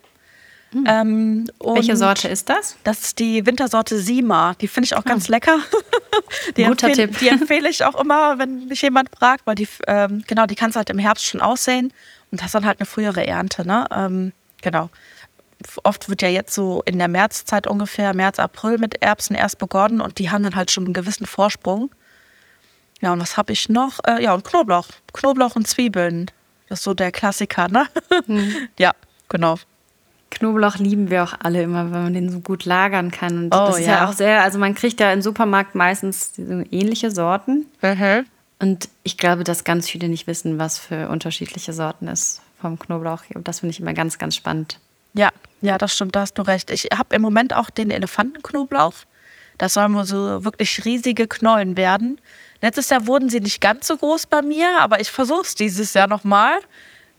Hm. 0.71 0.83
Ähm, 0.87 1.47
Welche 1.63 1.95
Sorte 1.95 2.27
ist 2.27 2.49
das? 2.49 2.75
Das 2.83 3.01
ist 3.01 3.19
die 3.19 3.45
Wintersorte 3.45 3.97
Sima. 3.97 4.55
Die 4.59 4.67
finde 4.67 4.85
ich 4.85 4.95
auch 4.95 5.05
ganz 5.05 5.27
hm. 5.27 5.31
lecker. 5.31 5.59
die 6.57 6.65
Guter 6.65 6.91
Tipp. 6.91 7.17
Die 7.19 7.29
empfehle 7.29 7.69
ich 7.69 7.85
auch 7.85 7.99
immer, 7.99 8.37
wenn 8.39 8.65
mich 8.67 8.81
jemand 8.81 9.09
fragt, 9.17 9.47
weil 9.47 9.55
die, 9.55 9.67
ähm, 9.87 10.23
genau, 10.27 10.45
die 10.45 10.55
kannst 10.55 10.75
du 10.75 10.79
halt 10.79 10.89
im 10.89 10.99
Herbst 10.99 11.25
schon 11.25 11.39
aussäen 11.39 11.93
und 12.31 12.43
hast 12.43 12.55
dann 12.55 12.65
halt 12.65 12.79
eine 12.79 12.85
frühere 12.85 13.25
Ernte. 13.25 13.65
Ne? 13.65 13.85
Ähm, 13.91 14.33
genau 14.61 14.89
oft 15.83 16.09
wird 16.09 16.21
ja 16.21 16.29
jetzt 16.29 16.53
so 16.53 16.81
in 16.85 16.97
der 16.97 17.07
Märzzeit 17.07 17.67
ungefähr, 17.67 18.13
März, 18.13 18.39
April 18.39 18.77
mit 18.77 19.01
Erbsen 19.01 19.35
erst 19.35 19.57
begonnen 19.57 20.01
und 20.01 20.19
die 20.19 20.29
haben 20.29 20.43
dann 20.43 20.55
halt 20.55 20.71
schon 20.71 20.85
einen 20.85 20.93
gewissen 20.93 21.25
Vorsprung. 21.25 21.91
Ja, 23.01 23.13
und 23.13 23.19
was 23.19 23.37
habe 23.37 23.53
ich 23.53 23.69
noch? 23.69 23.99
Äh, 24.05 24.23
ja, 24.23 24.33
und 24.33 24.43
Knoblauch. 24.43 24.87
Knoblauch 25.13 25.55
und 25.55 25.67
Zwiebeln. 25.67 26.31
Das 26.69 26.79
ist 26.79 26.83
so 26.83 26.93
der 26.93 27.11
Klassiker, 27.11 27.67
ne? 27.67 27.87
Hm. 28.25 28.69
ja, 28.79 28.93
genau. 29.29 29.57
Knoblauch 30.31 30.77
lieben 30.77 31.09
wir 31.09 31.23
auch 31.23 31.33
alle 31.39 31.61
immer, 31.61 31.91
weil 31.91 32.03
man 32.03 32.13
den 32.13 32.29
so 32.29 32.39
gut 32.39 32.65
lagern 32.65 33.11
kann. 33.11 33.45
Und 33.45 33.55
oh, 33.55 33.67
das 33.67 33.79
ist 33.79 33.85
ja. 33.85 33.93
ja. 33.93 34.09
auch 34.09 34.13
sehr, 34.13 34.41
also 34.41 34.57
man 34.59 34.75
kriegt 34.75 34.99
ja 34.99 35.11
im 35.13 35.21
Supermarkt 35.21 35.75
meistens 35.75 36.33
ähnliche 36.37 37.11
Sorten. 37.11 37.65
Mhm. 37.81 38.25
Und 38.59 38.89
ich 39.03 39.17
glaube, 39.17 39.43
dass 39.43 39.63
ganz 39.63 39.89
viele 39.89 40.09
nicht 40.09 40.27
wissen, 40.27 40.57
was 40.57 40.79
für 40.79 41.09
unterschiedliche 41.09 41.73
Sorten 41.73 42.07
es 42.07 42.41
vom 42.59 42.79
Knoblauch 42.79 43.23
gibt. 43.27 43.47
Das 43.47 43.59
finde 43.59 43.71
ich 43.71 43.79
immer 43.79 43.93
ganz, 43.93 44.17
ganz 44.17 44.35
spannend. 44.35 44.79
Ja, 45.15 45.29
ja, 45.61 45.77
das 45.77 45.95
stimmt, 45.95 46.15
da 46.15 46.21
hast 46.21 46.37
du 46.37 46.41
recht. 46.43 46.69
Ich 46.69 46.89
habe 46.95 47.15
im 47.15 47.21
Moment 47.21 47.53
auch 47.53 47.69
den 47.69 47.89
Elefantenknoblauch. 47.89 48.93
Das 49.57 49.73
sollen 49.73 49.95
wohl 49.95 50.03
so 50.03 50.43
wirklich 50.43 50.83
riesige 50.83 51.27
Knollen 51.27 51.77
werden. 51.77 52.19
Letztes 52.61 52.89
Jahr 52.89 53.07
wurden 53.07 53.29
sie 53.29 53.39
nicht 53.39 53.61
ganz 53.61 53.87
so 53.87 53.97
groß 53.97 54.27
bei 54.27 54.41
mir, 54.41 54.79
aber 54.79 54.99
ich 54.99 55.09
versuche 55.09 55.41
es 55.41 55.55
dieses 55.55 55.93
Jahr 55.93 56.07
nochmal. 56.07 56.59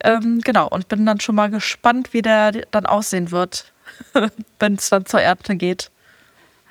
Ähm, 0.04 0.40
genau, 0.42 0.68
und 0.68 0.88
bin 0.88 1.06
dann 1.06 1.20
schon 1.20 1.34
mal 1.34 1.50
gespannt, 1.50 2.12
wie 2.12 2.22
der 2.22 2.52
dann 2.70 2.84
aussehen 2.84 3.30
wird, 3.30 3.72
wenn 4.58 4.74
es 4.74 4.90
dann 4.90 5.06
zur 5.06 5.22
Ernte 5.22 5.56
geht. 5.56 5.90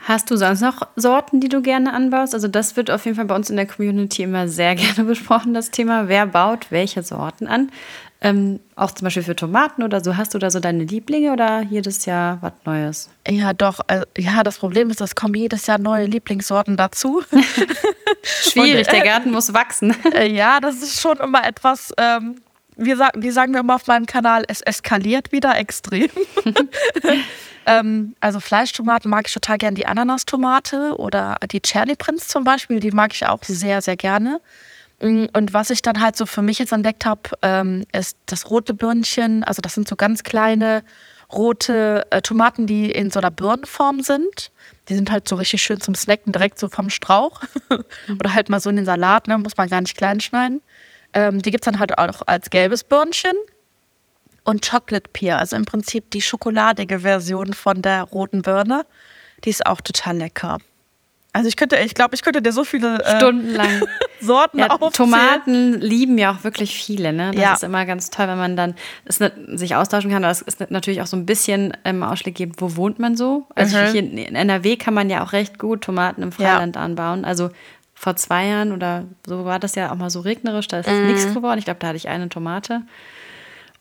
Hast 0.07 0.29
du 0.29 0.37
sonst 0.37 0.61
noch 0.61 0.87
Sorten, 0.95 1.39
die 1.39 1.49
du 1.49 1.63
gerne 1.63 1.91
anbaust? 1.91 2.35
Also 2.35 2.47
das 2.47 2.75
wird 2.75 2.91
auf 2.91 3.05
jeden 3.05 3.15
Fall 3.15 3.25
bei 3.25 3.35
uns 3.35 3.49
in 3.49 3.55
der 3.55 3.65
Community 3.65 4.21
immer 4.21 4.47
sehr 4.47 4.75
gerne 4.75 5.03
besprochen, 5.03 5.55
das 5.55 5.71
Thema. 5.71 6.07
Wer 6.07 6.27
baut 6.27 6.67
welche 6.69 7.01
Sorten 7.01 7.47
an? 7.47 7.71
Ähm, 8.21 8.59
auch 8.75 8.91
zum 8.91 9.05
Beispiel 9.05 9.23
für 9.23 9.35
Tomaten 9.35 9.83
oder 9.83 10.03
so. 10.03 10.17
Hast 10.17 10.33
du 10.33 10.39
da 10.39 10.49
so 10.49 10.59
deine 10.59 10.83
Lieblinge 10.85 11.33
oder 11.33 11.61
jedes 11.61 12.05
Jahr 12.05 12.39
was 12.41 12.53
Neues? 12.63 13.09
Ja, 13.27 13.53
doch. 13.53 13.81
Äh, 13.87 14.05
ja, 14.17 14.43
das 14.43 14.57
Problem 14.57 14.89
ist, 14.89 15.01
es 15.01 15.15
kommen 15.15 15.33
jedes 15.35 15.67
Jahr 15.67 15.77
neue 15.77 16.05
Lieblingssorten 16.05 16.77
dazu. 16.77 17.21
Schwierig, 18.23 18.87
Und, 18.87 18.93
äh, 18.93 18.97
der 18.97 19.03
Garten 19.03 19.31
muss 19.31 19.53
wachsen. 19.53 19.95
Äh, 20.13 20.31
ja, 20.31 20.59
das 20.59 20.81
ist 20.81 21.01
schon 21.01 21.17
immer 21.17 21.45
etwas. 21.45 21.93
Ähm, 21.97 22.41
wir 22.77 22.97
sagen, 22.97 23.21
die 23.21 23.31
sagen 23.31 23.53
wir 23.53 23.59
immer 23.61 23.75
auf 23.75 23.87
meinem 23.87 24.05
Kanal, 24.05 24.43
es 24.47 24.61
eskaliert 24.61 25.31
wieder 25.31 25.57
extrem. 25.57 26.09
Ähm, 27.65 28.15
also 28.19 28.39
Fleischtomaten 28.39 29.09
mag 29.09 29.27
ich 29.27 29.33
total 29.33 29.57
gerne, 29.57 29.75
die 29.75 29.87
Ananastomate 29.87 30.95
oder 30.97 31.37
die 31.51 31.61
Cherry 31.61 31.95
Prince 31.95 32.27
zum 32.27 32.43
Beispiel, 32.43 32.79
die 32.79 32.91
mag 32.91 33.13
ich 33.13 33.25
auch 33.25 33.41
sehr, 33.43 33.81
sehr 33.81 33.97
gerne. 33.97 34.39
Mm, 35.01 35.25
und 35.33 35.53
was 35.53 35.69
ich 35.69 35.81
dann 35.81 36.01
halt 36.01 36.15
so 36.15 36.25
für 36.25 36.41
mich 36.41 36.59
jetzt 36.59 36.71
entdeckt 36.71 37.05
habe, 37.05 37.21
ähm, 37.41 37.85
ist 37.91 38.17
das 38.25 38.49
rote 38.49 38.73
Birnchen. 38.73 39.43
Also 39.43 39.61
das 39.61 39.73
sind 39.73 39.87
so 39.87 39.95
ganz 39.95 40.23
kleine 40.23 40.83
rote 41.31 42.05
äh, 42.11 42.21
Tomaten, 42.21 42.67
die 42.67 42.91
in 42.91 43.11
so 43.11 43.19
einer 43.19 43.31
Birnenform 43.31 44.01
sind. 44.01 44.51
Die 44.89 44.95
sind 44.95 45.11
halt 45.11 45.27
so 45.27 45.35
richtig 45.35 45.61
schön 45.61 45.81
zum 45.81 45.95
Snacken, 45.95 46.31
direkt 46.31 46.59
so 46.59 46.69
vom 46.69 46.89
Strauch. 46.89 47.41
Oder 48.19 48.33
halt 48.33 48.49
mal 48.49 48.59
so 48.59 48.69
in 48.69 48.75
den 48.75 48.85
Salat, 48.85 49.27
ne? 49.27 49.37
muss 49.37 49.57
man 49.57 49.69
gar 49.69 49.81
nicht 49.81 49.97
klein 49.97 50.19
schneiden. 50.19 50.61
Ähm, 51.13 51.41
die 51.41 51.51
gibt 51.51 51.65
es 51.65 51.71
dann 51.71 51.79
halt 51.79 51.97
auch 51.97 52.21
als 52.27 52.49
gelbes 52.49 52.83
Birnchen. 52.83 53.35
Und 54.43 54.69
Chocolate 54.69 55.09
Pear, 55.11 55.39
also 55.39 55.55
im 55.55 55.65
Prinzip 55.65 56.11
die 56.11 56.21
schokoladige 56.21 56.99
Version 56.99 57.53
von 57.53 57.81
der 57.81 58.03
roten 58.03 58.43
Birne. 58.43 58.85
Die 59.43 59.49
ist 59.49 59.65
auch 59.65 59.81
total 59.81 60.17
lecker. 60.17 60.59
Also 61.35 61.49
ich 61.49 61.57
könnte, 61.57 61.75
ich 61.77 61.93
glaube, 61.93 62.15
ich 62.15 62.21
könnte 62.21 62.41
dir 62.41 62.53
so 62.53 62.63
viele 62.63 62.99
äh, 63.03 63.17
stundenlang 63.17 63.83
Sorten 64.21 64.59
ja, 64.59 64.67
aufzählen. 64.67 64.93
Tomaten 64.93 65.73
lieben 65.81 66.17
ja 66.17 66.31
auch 66.31 66.43
wirklich 66.45 66.73
viele. 66.73 67.11
Ne? 67.11 67.31
Das 67.31 67.41
Ja. 67.41 67.53
ist 67.53 67.63
immer 67.63 67.85
ganz 67.85 68.09
toll, 68.09 68.27
wenn 68.29 68.37
man 68.37 68.55
dann 68.55 68.73
es 69.03 69.19
nicht, 69.19 69.33
sich 69.55 69.75
austauschen 69.75 70.09
kann. 70.11 70.23
Aber 70.23 70.31
es 70.31 70.41
ist 70.41 70.71
natürlich 70.71 71.01
auch 71.01 71.07
so 71.07 71.17
ein 71.17 71.25
bisschen 71.25 71.75
ähm, 71.83 72.03
ausschlaggebend, 72.03 72.61
wo 72.61 72.77
wohnt 72.77 72.99
man 72.99 73.17
so. 73.17 73.45
Also 73.53 73.75
Mhm. 73.77 73.85
hier 73.87 73.99
in 73.99 74.17
NRW 74.35 74.77
kann 74.77 74.93
man 74.93 75.09
ja 75.09 75.23
auch 75.25 75.33
recht 75.33 75.59
gut 75.59 75.81
Tomaten 75.81 76.21
im 76.23 76.31
Freiland 76.31 76.77
anbauen. 76.77 77.25
Also 77.25 77.49
vor 77.93 78.15
zwei 78.15 78.45
Jahren 78.47 78.71
oder 78.71 79.03
so 79.27 79.43
war 79.43 79.59
das 79.59 79.75
ja 79.75 79.91
auch 79.91 79.95
mal 79.95 80.09
so 80.09 80.21
regnerisch, 80.21 80.69
da 80.69 80.79
ist 80.79 80.87
Mhm. 80.89 81.07
nichts 81.07 81.33
geworden. 81.33 81.59
Ich 81.59 81.65
glaube, 81.65 81.79
da 81.81 81.87
hatte 81.87 81.97
ich 81.97 82.07
eine 82.07 82.29
Tomate. 82.29 82.81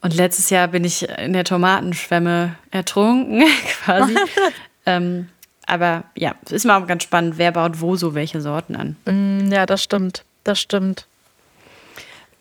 Und 0.01 0.15
letztes 0.15 0.51
Jahr 0.51 0.67
bin 0.69 0.85
ich 0.85 1.09
in 1.09 1.33
der 1.33 1.45
Tomatenschwemme 1.45 2.57
ertrunken, 2.73 3.45
quasi. 3.85 4.17
ähm, 4.87 5.29
aber 5.67 6.05
ja, 6.17 6.35
es 6.47 6.53
ist 6.53 6.65
mal 6.65 6.83
auch 6.83 6.87
ganz 6.87 7.03
spannend, 7.03 7.39
wer 7.39 7.53
baut 7.53 7.81
wo 7.81 7.97
so 7.97 8.15
welche 8.15 8.41
Sorten 8.41 8.77
an. 8.77 8.97
Mm, 9.07 9.51
Ja, 9.53 9.67
das 9.67 9.83
stimmt. 9.83 10.25
Das 10.45 10.61
stimmt. 10.61 11.07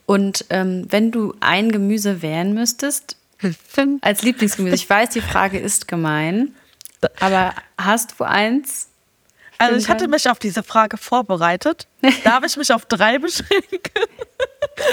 Und 0.06 0.46
ähm, 0.50 0.86
wenn 0.89 1.12
du 1.12 1.34
ein 1.39 1.72
Gemüse 1.72 2.22
wählen 2.22 2.53
müsstest, 2.53 3.18
als 4.01 4.22
Lieblingsgemüse, 4.22 4.75
ich 4.75 4.89
weiß, 4.89 5.10
die 5.10 5.22
Frage 5.22 5.60
ist 5.60 5.88
gemein, 5.88 6.53
aber 7.20 7.53
hast 7.77 8.15
du 8.20 8.24
eins? 8.25 8.89
Also 9.58 9.75
ich 9.77 9.88
hatte 9.88 10.08
mich 10.10 10.30
auf 10.30 10.39
diese 10.39 10.63
Frage 10.63 10.98
vorbereitet. 10.98 11.88
Darf 12.24 12.44
ich 12.44 12.58
mich 12.58 12.74
auf 12.74 12.86
drei 12.86 13.18
beschränken? 13.20 13.80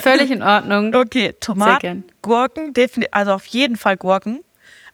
Völlig 0.02 0.30
in 0.30 0.42
Ordnung. 0.42 0.94
Okay, 0.94 1.34
Tomaten. 1.40 2.04
Gurken, 2.22 2.72
also 3.10 3.32
auf 3.32 3.46
jeden 3.46 3.76
Fall 3.76 3.96
Gurken. 3.96 4.40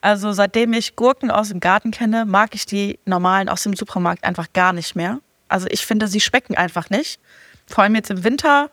Also 0.01 0.33
seitdem 0.33 0.73
ich 0.73 0.97
Gurken 0.97 1.31
aus 1.31 1.49
dem 1.49 1.61
Garten 1.61 1.91
kenne, 1.91 2.25
mag 2.25 2.55
ich 2.55 2.67
die 2.67 2.99
normalen 3.05 3.49
aus 3.49 3.63
dem 3.63 3.75
Supermarkt 3.75 4.25
einfach 4.25 4.53
gar 4.53 4.73
nicht 4.73 4.95
mehr. 4.97 5.21
Also 5.49 5.67
ich 5.71 5.87
finde, 5.87 6.09
sie 6.09 6.21
schmecken 6.21 6.57
einfach 6.57 6.91
nicht. 6.91 7.21
Vor 7.67 7.85
allem 7.85 7.95
jetzt 7.95 8.11
im 8.11 8.25
Winter. 8.25 8.71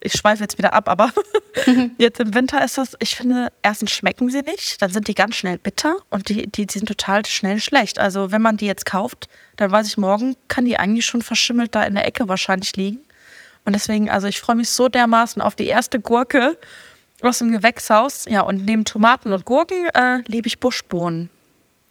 Ich 0.00 0.12
schweife 0.12 0.42
jetzt 0.42 0.58
wieder 0.58 0.74
ab, 0.74 0.88
aber 0.88 1.10
jetzt 1.98 2.20
im 2.20 2.34
Winter 2.34 2.64
ist 2.64 2.78
das, 2.78 2.96
ich 3.00 3.16
finde, 3.16 3.50
erstens 3.62 3.92
schmecken 3.92 4.30
sie 4.30 4.42
nicht, 4.42 4.80
dann 4.82 4.90
sind 4.90 5.08
die 5.08 5.14
ganz 5.14 5.36
schnell 5.36 5.58
bitter 5.58 5.96
und 6.10 6.28
die, 6.28 6.46
die, 6.46 6.66
die 6.66 6.78
sind 6.78 6.86
total 6.86 7.24
schnell 7.24 7.60
schlecht. 7.60 7.98
Also 7.98 8.30
wenn 8.30 8.42
man 8.42 8.56
die 8.56 8.66
jetzt 8.66 8.86
kauft, 8.86 9.28
dann 9.56 9.70
weiß 9.70 9.86
ich, 9.86 9.96
morgen 9.96 10.36
kann 10.48 10.66
die 10.66 10.78
eigentlich 10.78 11.06
schon 11.06 11.22
verschimmelt 11.22 11.74
da 11.74 11.82
in 11.84 11.94
der 11.94 12.06
Ecke 12.06 12.28
wahrscheinlich 12.28 12.76
liegen. 12.76 13.00
Und 13.64 13.72
deswegen, 13.72 14.10
also 14.10 14.28
ich 14.28 14.38
freue 14.38 14.56
mich 14.56 14.70
so 14.70 14.88
dermaßen 14.88 15.42
auf 15.42 15.56
die 15.56 15.66
erste 15.66 15.98
Gurke 15.98 16.56
aus 17.22 17.38
dem 17.38 17.52
Gewächshaus. 17.52 18.24
Ja, 18.28 18.42
und 18.42 18.64
neben 18.64 18.84
Tomaten 18.84 19.32
und 19.32 19.44
Gurken 19.44 19.88
äh, 19.94 20.18
liebe 20.26 20.48
ich 20.48 20.60
Buschbohnen. 20.60 21.30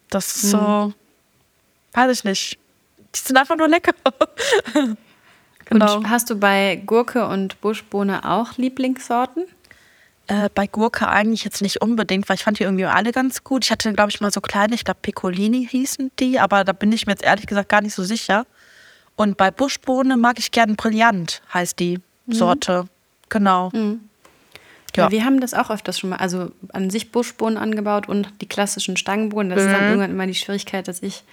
Das 0.09 0.35
ist 0.35 0.51
so, 0.51 0.93
weiß 1.93 2.19
ich 2.19 2.23
nicht. 2.23 2.59
Die 3.15 3.19
sind 3.19 3.37
einfach 3.37 3.57
nur 3.57 3.67
lecker. 3.67 3.93
genau. 5.65 5.97
Und 5.97 6.09
hast 6.09 6.29
du 6.29 6.35
bei 6.35 6.81
Gurke 6.85 7.27
und 7.27 7.59
Buschbohne 7.61 8.29
auch 8.29 8.57
Lieblingssorten? 8.57 9.45
Äh, 10.27 10.49
bei 10.53 10.67
Gurke 10.67 11.07
eigentlich 11.07 11.43
jetzt 11.43 11.61
nicht 11.61 11.81
unbedingt, 11.81 12.27
weil 12.29 12.35
ich 12.35 12.43
fand 12.43 12.59
die 12.59 12.63
irgendwie 12.63 12.85
alle 12.85 13.11
ganz 13.11 13.43
gut. 13.43 13.65
Ich 13.65 13.71
hatte, 13.71 13.91
glaube 13.93 14.09
ich, 14.09 14.21
mal 14.21 14.31
so 14.31 14.41
kleine, 14.41 14.75
ich 14.75 14.83
glaube 14.83 14.99
Piccolini 15.01 15.67
hießen 15.67 16.11
die, 16.19 16.39
aber 16.39 16.63
da 16.63 16.73
bin 16.73 16.91
ich 16.91 17.05
mir 17.05 17.13
jetzt 17.13 17.23
ehrlich 17.23 17.47
gesagt 17.47 17.69
gar 17.69 17.81
nicht 17.81 17.93
so 17.93 18.03
sicher. 18.03 18.45
Und 19.15 19.37
bei 19.37 19.51
Buschbohne 19.51 20.17
mag 20.17 20.39
ich 20.39 20.51
gern 20.51 20.75
Brillant, 20.75 21.41
heißt 21.53 21.79
die 21.79 21.99
Sorte. 22.27 22.87
Genau. 23.29 23.71
Ja. 23.73 23.95
Ja. 24.97 25.11
wir 25.11 25.25
haben 25.25 25.39
das 25.39 25.53
auch 25.53 25.69
öfters 25.69 25.99
schon 25.99 26.11
mal, 26.11 26.17
also 26.17 26.51
an 26.73 26.89
sich 26.89 27.11
Buschbohnen 27.11 27.57
angebaut 27.57 28.07
und 28.09 28.29
die 28.41 28.47
klassischen 28.47 28.97
Stangenbohnen. 28.97 29.49
Das 29.49 29.63
ist 29.63 29.71
dann 29.71 29.83
irgendwann 29.85 30.11
immer 30.11 30.27
die 30.27 30.35
Schwierigkeit, 30.35 30.87
dass 30.87 31.01
ich 31.01 31.23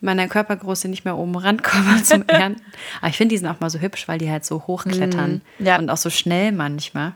mit 0.00 0.06
meiner 0.16 0.26
Körpergröße 0.28 0.88
nicht 0.88 1.04
mehr 1.04 1.16
oben 1.16 1.36
rankomme 1.36 2.02
zum 2.04 2.24
Ernten. 2.26 2.60
Aber 3.00 3.08
ich 3.10 3.16
finde, 3.16 3.34
die 3.34 3.38
sind 3.38 3.46
auch 3.48 3.60
mal 3.60 3.70
so 3.70 3.78
hübsch, 3.78 4.08
weil 4.08 4.18
die 4.18 4.30
halt 4.30 4.44
so 4.44 4.66
hochklettern 4.66 5.42
Ja. 5.60 5.78
und 5.78 5.88
auch 5.90 5.96
so 5.96 6.10
schnell 6.10 6.50
manchmal. 6.52 7.12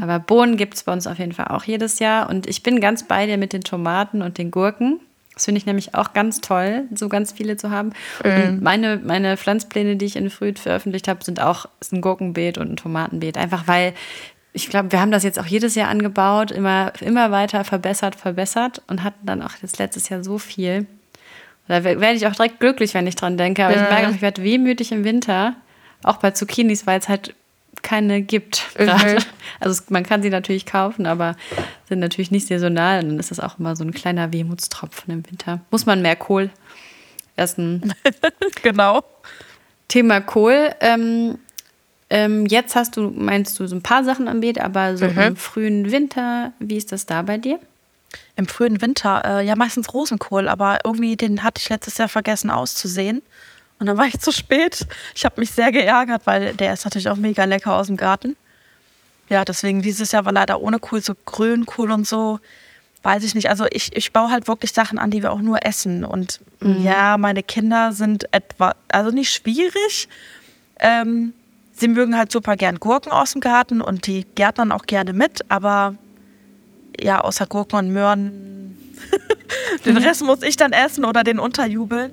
Aber 0.00 0.18
Bohnen 0.20 0.56
gibt 0.56 0.74
es 0.74 0.84
bei 0.84 0.92
uns 0.92 1.06
auf 1.06 1.18
jeden 1.18 1.32
Fall 1.32 1.46
auch 1.48 1.64
jedes 1.64 1.98
Jahr. 1.98 2.28
Und 2.30 2.46
ich 2.48 2.62
bin 2.62 2.80
ganz 2.80 3.02
bei 3.06 3.26
dir 3.26 3.36
mit 3.38 3.52
den 3.52 3.62
Tomaten 3.62 4.22
und 4.22 4.38
den 4.38 4.50
Gurken. 4.50 5.00
Das 5.34 5.46
finde 5.46 5.58
ich 5.58 5.64
nämlich 5.66 5.94
auch 5.94 6.12
ganz 6.12 6.40
toll, 6.42 6.82
so 6.94 7.08
ganz 7.08 7.32
viele 7.32 7.56
zu 7.56 7.70
haben. 7.70 7.92
Und 8.22 8.60
meine, 8.62 9.00
meine 9.02 9.36
Pflanzpläne, 9.38 9.96
die 9.96 10.04
ich 10.04 10.16
in 10.16 10.28
Früh 10.28 10.52
veröffentlicht 10.54 11.08
habe, 11.08 11.24
sind 11.24 11.40
auch 11.40 11.66
ein 11.92 12.00
Gurkenbeet 12.02 12.58
und 12.58 12.70
ein 12.72 12.76
Tomatenbeet. 12.76 13.38
Einfach 13.38 13.66
weil 13.66 13.94
ich 14.52 14.68
glaube, 14.68 14.90
wir 14.92 15.00
haben 15.00 15.10
das 15.12 15.22
jetzt 15.22 15.38
auch 15.38 15.46
jedes 15.46 15.74
Jahr 15.74 15.88
angebaut, 15.88 16.50
immer, 16.50 16.92
immer 17.00 17.30
weiter 17.30 17.64
verbessert, 17.64 18.16
verbessert 18.16 18.82
und 18.88 19.04
hatten 19.04 19.24
dann 19.26 19.42
auch 19.42 19.52
das 19.62 19.78
letztes 19.78 20.08
Jahr 20.08 20.24
so 20.24 20.38
viel. 20.38 20.86
Da 21.68 21.84
wer- 21.84 22.00
werde 22.00 22.16
ich 22.16 22.26
auch 22.26 22.32
direkt 22.34 22.58
glücklich, 22.60 22.94
wenn 22.94 23.06
ich 23.06 23.14
dran 23.14 23.36
denke. 23.36 23.64
Aber 23.64 23.74
ich 23.74 23.80
merke, 23.80 24.08
auch, 24.08 24.14
ich 24.14 24.22
werde 24.22 24.42
wehmütig 24.42 24.90
im 24.92 25.04
Winter, 25.04 25.54
auch 26.02 26.16
bei 26.16 26.32
Zucchinis, 26.32 26.86
weil 26.86 26.98
es 26.98 27.08
halt 27.08 27.34
keine 27.82 28.20
gibt. 28.22 28.74
gerade. 28.74 29.18
Also 29.60 29.82
man 29.88 30.02
kann 30.02 30.20
sie 30.22 30.30
natürlich 30.30 30.66
kaufen, 30.66 31.06
aber 31.06 31.36
sind 31.88 32.00
natürlich 32.00 32.30
nicht 32.32 32.48
saisonal. 32.48 33.02
Und 33.02 33.10
dann 33.10 33.18
ist 33.20 33.30
das 33.30 33.38
auch 33.40 33.58
immer 33.58 33.76
so 33.76 33.84
ein 33.84 33.92
kleiner 33.92 34.32
Wehmutstropfen 34.32 35.12
im 35.14 35.26
Winter. 35.30 35.60
Muss 35.70 35.86
man 35.86 36.02
mehr 36.02 36.16
Kohl 36.16 36.50
essen. 37.36 37.94
Genau. 38.62 39.02
Thema 39.88 40.20
Kohl. 40.20 40.70
Ähm, 40.80 41.38
ähm, 42.10 42.46
jetzt 42.46 42.74
hast 42.74 42.96
du, 42.96 43.10
meinst 43.10 43.58
du, 43.58 43.66
so 43.66 43.76
ein 43.76 43.82
paar 43.82 44.04
Sachen 44.04 44.26
am 44.26 44.40
Beet, 44.40 44.60
aber 44.60 44.96
so 44.96 45.06
im 45.06 45.36
frühen 45.36 45.92
Winter, 45.92 46.52
wie 46.58 46.76
ist 46.76 46.90
das 46.90 47.06
da 47.06 47.22
bei 47.22 47.38
dir? 47.38 47.60
Im 48.34 48.46
frühen 48.46 48.82
Winter, 48.82 49.22
äh, 49.24 49.46
ja 49.46 49.54
meistens 49.54 49.94
Rosenkohl, 49.94 50.48
aber 50.48 50.80
irgendwie 50.84 51.16
den 51.16 51.44
hatte 51.44 51.60
ich 51.60 51.68
letztes 51.68 51.98
Jahr 51.98 52.08
vergessen 52.08 52.50
auszusehen. 52.50 53.22
Und 53.78 53.86
dann 53.86 53.96
war 53.96 54.06
ich 54.06 54.18
zu 54.18 54.32
spät. 54.32 54.86
Ich 55.14 55.24
habe 55.24 55.40
mich 55.40 55.52
sehr 55.52 55.72
geärgert, 55.72 56.22
weil 56.26 56.54
der 56.54 56.74
ist 56.74 56.84
natürlich 56.84 57.08
auch 57.08 57.16
mega 57.16 57.44
lecker 57.44 57.74
aus 57.74 57.86
dem 57.86 57.96
Garten. 57.96 58.36
Ja, 59.28 59.44
deswegen 59.44 59.80
dieses 59.80 60.10
Jahr 60.12 60.24
war 60.24 60.32
leider 60.32 60.60
ohne 60.60 60.80
Kohl, 60.80 61.00
so 61.00 61.14
Grünkohl 61.24 61.92
und 61.92 62.06
so. 62.06 62.40
Weiß 63.02 63.22
ich 63.24 63.34
nicht. 63.34 63.48
Also 63.48 63.66
ich, 63.70 63.96
ich 63.96 64.12
baue 64.12 64.30
halt 64.30 64.48
wirklich 64.48 64.72
Sachen 64.72 64.98
an, 64.98 65.10
die 65.10 65.22
wir 65.22 65.32
auch 65.32 65.40
nur 65.40 65.64
essen. 65.64 66.04
Und 66.04 66.40
ja, 66.82 67.16
meine 67.16 67.42
Kinder 67.42 67.92
sind 67.92 68.30
etwa, 68.34 68.74
also 68.88 69.10
nicht 69.10 69.32
schwierig. 69.32 70.08
Ähm, 70.78 71.32
sie 71.80 71.88
mögen 71.88 72.16
halt 72.16 72.30
super 72.30 72.56
gern 72.56 72.78
Gurken 72.78 73.10
aus 73.10 73.32
dem 73.32 73.40
Garten 73.40 73.80
und 73.80 74.06
die 74.06 74.24
gärtnern 74.34 74.70
auch 74.70 74.84
gerne 74.84 75.12
mit, 75.12 75.40
aber 75.48 75.96
ja, 77.00 77.20
außer 77.20 77.46
Gurken 77.46 77.78
und 77.78 77.92
Möhren. 77.92 78.76
den 79.84 79.96
Rest 79.96 80.22
muss 80.22 80.42
ich 80.42 80.56
dann 80.56 80.72
essen 80.72 81.04
oder 81.04 81.24
den 81.24 81.38
unterjubeln. 81.38 82.12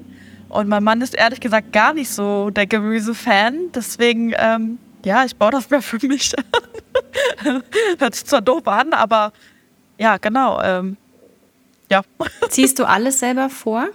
Und 0.49 0.69
mein 0.69 0.83
Mann 0.83 1.01
ist 1.01 1.13
ehrlich 1.13 1.41
gesagt 1.41 1.73
gar 1.73 1.93
nicht 1.93 2.09
so 2.09 2.49
der 2.49 2.65
Gemüsefan. 2.65 3.71
Deswegen, 3.75 4.33
ähm, 4.37 4.79
ja, 5.03 5.25
ich 5.25 5.35
baue 5.35 5.51
das 5.51 5.69
mehr 5.69 5.81
für 5.81 6.05
mich 6.07 6.33
an. 6.37 7.61
Hört 7.99 8.15
sich 8.15 8.25
zwar 8.25 8.41
doof 8.41 8.65
an, 8.67 8.93
aber 8.93 9.33
ja, 9.97 10.17
genau. 10.17 10.61
Ähm, 10.61 10.95
ja. 11.91 12.01
Ziehst 12.49 12.79
du 12.79 12.85
alles 12.85 13.19
selber 13.19 13.49
vor? 13.49 13.87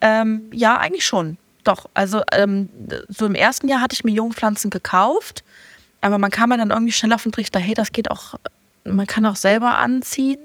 Ähm, 0.00 0.48
ja, 0.52 0.78
eigentlich 0.78 1.04
schon. 1.04 1.36
Doch. 1.64 1.88
Also 1.94 2.22
ähm, 2.32 2.68
so 3.08 3.26
im 3.26 3.34
ersten 3.34 3.68
Jahr 3.68 3.80
hatte 3.80 3.94
ich 3.94 4.04
mir 4.04 4.12
Jungpflanzen 4.12 4.70
gekauft, 4.70 5.44
aber 6.00 6.18
man 6.18 6.30
kam 6.30 6.48
mir 6.48 6.58
dann 6.58 6.70
irgendwie 6.70 6.92
schnell 6.92 7.12
auf 7.12 7.22
den 7.22 7.32
Trichter, 7.32 7.60
hey, 7.60 7.74
das 7.74 7.92
geht 7.92 8.10
auch, 8.10 8.34
man 8.84 9.06
kann 9.06 9.24
auch 9.26 9.36
selber 9.36 9.78
anziehen. 9.78 10.40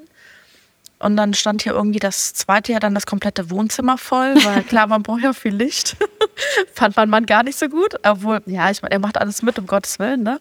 Und 0.99 1.15
dann 1.15 1.35
stand 1.35 1.61
hier 1.61 1.73
irgendwie 1.73 1.99
das 1.99 2.33
zweite 2.33 2.71
Jahr 2.71 2.81
dann 2.81 2.95
das 2.95 3.05
komplette 3.05 3.51
Wohnzimmer 3.51 3.97
voll, 3.97 4.33
weil 4.43 4.63
klar, 4.67 4.87
man 4.87 5.03
braucht 5.03 5.21
ja 5.21 5.33
viel 5.33 5.53
Licht. 5.53 5.95
Fand 6.73 6.95
mein 6.95 7.09
Mann 7.09 7.25
gar 7.27 7.43
nicht 7.43 7.57
so 7.57 7.69
gut. 7.69 7.95
Obwohl, 8.03 8.41
ja, 8.47 8.71
ich 8.71 8.81
meine, 8.81 8.93
er 8.93 8.99
macht 8.99 9.17
alles 9.19 9.43
mit, 9.43 9.59
um 9.59 9.67
Gottes 9.67 9.99
Willen, 9.99 10.23
ne? 10.23 10.39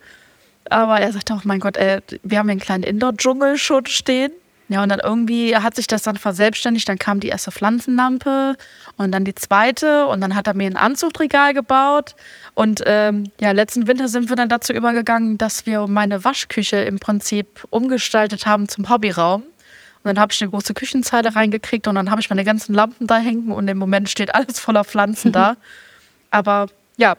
Aber 0.71 0.99
er 0.99 1.13
sagte 1.13 1.35
auch, 1.35 1.45
mein 1.45 1.61
Gott, 1.61 1.77
ey, 1.77 2.01
wir 2.23 2.39
haben 2.39 2.47
hier 2.47 2.53
einen 2.53 2.61
kleinen 2.61 2.85
Indoor-Dschungel 2.85 3.59
schon 3.59 3.87
stehen. 3.87 4.33
Ja, 4.69 4.83
und 4.83 4.89
dann 4.89 4.99
irgendwie 4.99 5.57
hat 5.57 5.77
sich 5.77 5.87
das 5.87 6.03
dann 6.03 6.17
verselbstständigt. 6.17 6.89
Dann 6.89 6.99
kam 6.99 7.21
die 7.21 7.29
erste 7.29 7.53
Pflanzenlampe 7.53 8.57
und 8.97 9.13
dann 9.13 9.25
die 9.25 9.35
zweite. 9.35 10.07
Und 10.07 10.21
dann 10.21 10.35
hat 10.35 10.49
er 10.49 10.55
mir 10.55 10.67
ein 10.67 10.77
Anzugregal 10.77 11.55
gebaut. 11.55 12.17
Und 12.55 12.83
ähm, 12.85 13.31
ja, 13.41 13.53
letzten 13.53 13.87
Winter 13.87 14.09
sind 14.09 14.29
wir 14.29 14.37
dann 14.37 14.49
dazu 14.49 14.73
übergegangen, 14.73 15.39
dass 15.39 15.67
wir 15.67 15.87
meine 15.87 16.25
Waschküche 16.25 16.79
im 16.79 16.99
Prinzip 16.99 17.65
umgestaltet 17.71 18.47
haben 18.47 18.69
zum 18.69 18.89
Hobbyraum. 18.89 19.43
Und 19.43 20.15
dann 20.15 20.21
habe 20.21 20.33
ich 20.33 20.43
eine 20.43 20.51
große 20.51 20.75
Küchenzeile 20.75 21.35
reingekriegt 21.35 21.89
und 21.89 21.97
dann 21.97 22.11
habe 22.11 22.21
ich 22.21 22.31
meine 22.31 22.45
ganzen 22.45 22.75
Lampen 22.75 23.07
da 23.09 23.19
hängen 23.19 23.51
und 23.51 23.67
im 23.67 23.79
Moment 23.79 24.09
steht 24.09 24.35
alles 24.35 24.61
voller 24.61 24.85
Pflanzen 24.85 25.33
da. 25.33 25.57
Aber 26.31 26.69
ja, 26.97 27.17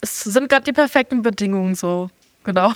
es 0.00 0.20
sind 0.20 0.48
gerade 0.48 0.64
die 0.64 0.72
perfekten 0.72 1.22
Bedingungen 1.22 1.74
so. 1.74 2.10
Genau. 2.44 2.72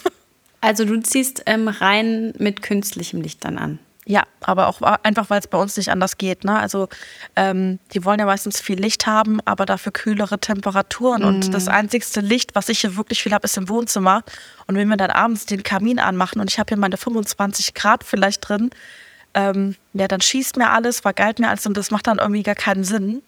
Also 0.61 0.87
du 0.87 0.99
ziehst 1.01 1.43
ähm, 1.45 1.69
rein 1.69 2.33
mit 2.39 2.63
künstlichem 2.63 3.21
Licht 3.21 3.45
dann 3.45 3.59
an. 3.59 3.79
Ja, 4.07 4.25
aber 4.43 4.69
auch 4.69 4.83
einfach, 4.83 5.31
weil 5.31 5.41
es 5.41 5.47
bei 5.47 5.57
uns 5.57 5.77
nicht 5.77 5.91
anders 5.91 6.19
geht. 6.19 6.45
Ne? 6.45 6.59
Also 6.59 6.89
ähm, 7.37 7.79
die 7.95 8.05
wollen 8.05 8.19
ja 8.19 8.27
meistens 8.27 8.61
viel 8.61 8.79
Licht 8.79 9.07
haben, 9.07 9.41
aber 9.47 9.65
dafür 9.65 9.93
kühlere 9.93 10.39
Temperaturen. 10.39 11.23
Mhm. 11.23 11.29
Und 11.29 11.55
das 11.55 11.69
einzigste 11.69 12.21
Licht, 12.21 12.55
was 12.55 12.69
ich 12.69 12.81
hier 12.81 12.97
wirklich 12.97 13.23
viel 13.23 13.33
habe, 13.33 13.47
ist 13.47 13.57
im 13.57 13.69
Wohnzimmer. 13.69 14.23
Und 14.67 14.77
wenn 14.77 14.89
wir 14.89 14.99
dann 14.99 15.11
abends 15.11 15.47
den 15.47 15.63
Kamin 15.63 15.99
anmachen 15.99 16.41
und 16.41 16.51
ich 16.51 16.59
habe 16.59 16.69
hier 16.69 16.77
meine 16.77 16.99
25 16.99 17.73
Grad 17.73 18.05
vielleicht 18.05 18.47
drin, 18.47 18.71
ähm, 19.33 19.75
ja, 19.95 20.07
dann 20.07 20.21
schießt 20.21 20.57
mir 20.59 20.71
alles, 20.71 21.01
vergeilt 21.01 21.39
mir 21.39 21.49
alles 21.49 21.67
und 21.67 21.77
das 21.77 21.91
macht 21.91 22.07
dann 22.07 22.19
irgendwie 22.19 22.43
gar 22.43 22.55
keinen 22.55 22.85
Sinn. 22.85 23.23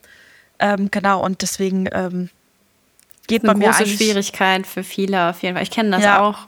Ähm, 0.59 0.91
genau, 0.91 1.23
und 1.25 1.43
deswegen 1.43 1.89
ähm, 1.93 2.31
geht 3.27 3.43
bei 3.43 3.55
mir 3.55 3.71
große 3.71 3.87
Schwierigkeit 3.87 4.67
für 4.67 4.85
viele 4.85 5.31
auf 5.31 5.43
jeden 5.43 5.57
Fall. 5.57 5.63
Ich 5.63 5.71
kenne 5.71 5.91
das 5.91 6.03
ja. 6.03 6.21
auch. 6.21 6.47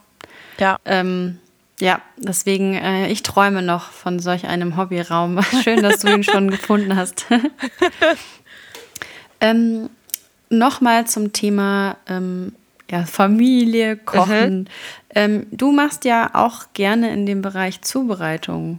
Ja. 0.59 0.79
Ähm, 0.85 1.41
ja, 1.79 2.01
deswegen, 2.17 2.75
äh, 2.75 3.09
ich 3.09 3.23
träume 3.23 3.63
noch 3.63 3.91
von 3.91 4.19
solch 4.19 4.47
einem 4.47 4.77
Hobbyraum. 4.77 5.41
Schön, 5.63 5.83
dass 5.83 6.01
du 6.01 6.09
ihn 6.09 6.25
schon 6.25 6.51
gefunden 6.51 6.97
hast. 6.97 7.27
ähm, 9.41 9.91
Nochmal 10.51 11.07
zum 11.07 11.33
Thema 11.33 11.99
ähm, 12.09 12.55
ja, 12.91 13.05
Familie, 13.05 13.97
Kochen. 13.97 14.61
Mhm. 14.61 14.67
Ähm, 15.15 15.47
du 15.51 15.73
machst 15.73 16.05
ja 16.05 16.31
auch 16.33 16.67
gerne 16.73 17.13
in 17.13 17.27
dem 17.27 17.43
Bereich 17.43 17.83
Zubereitung 17.83 18.79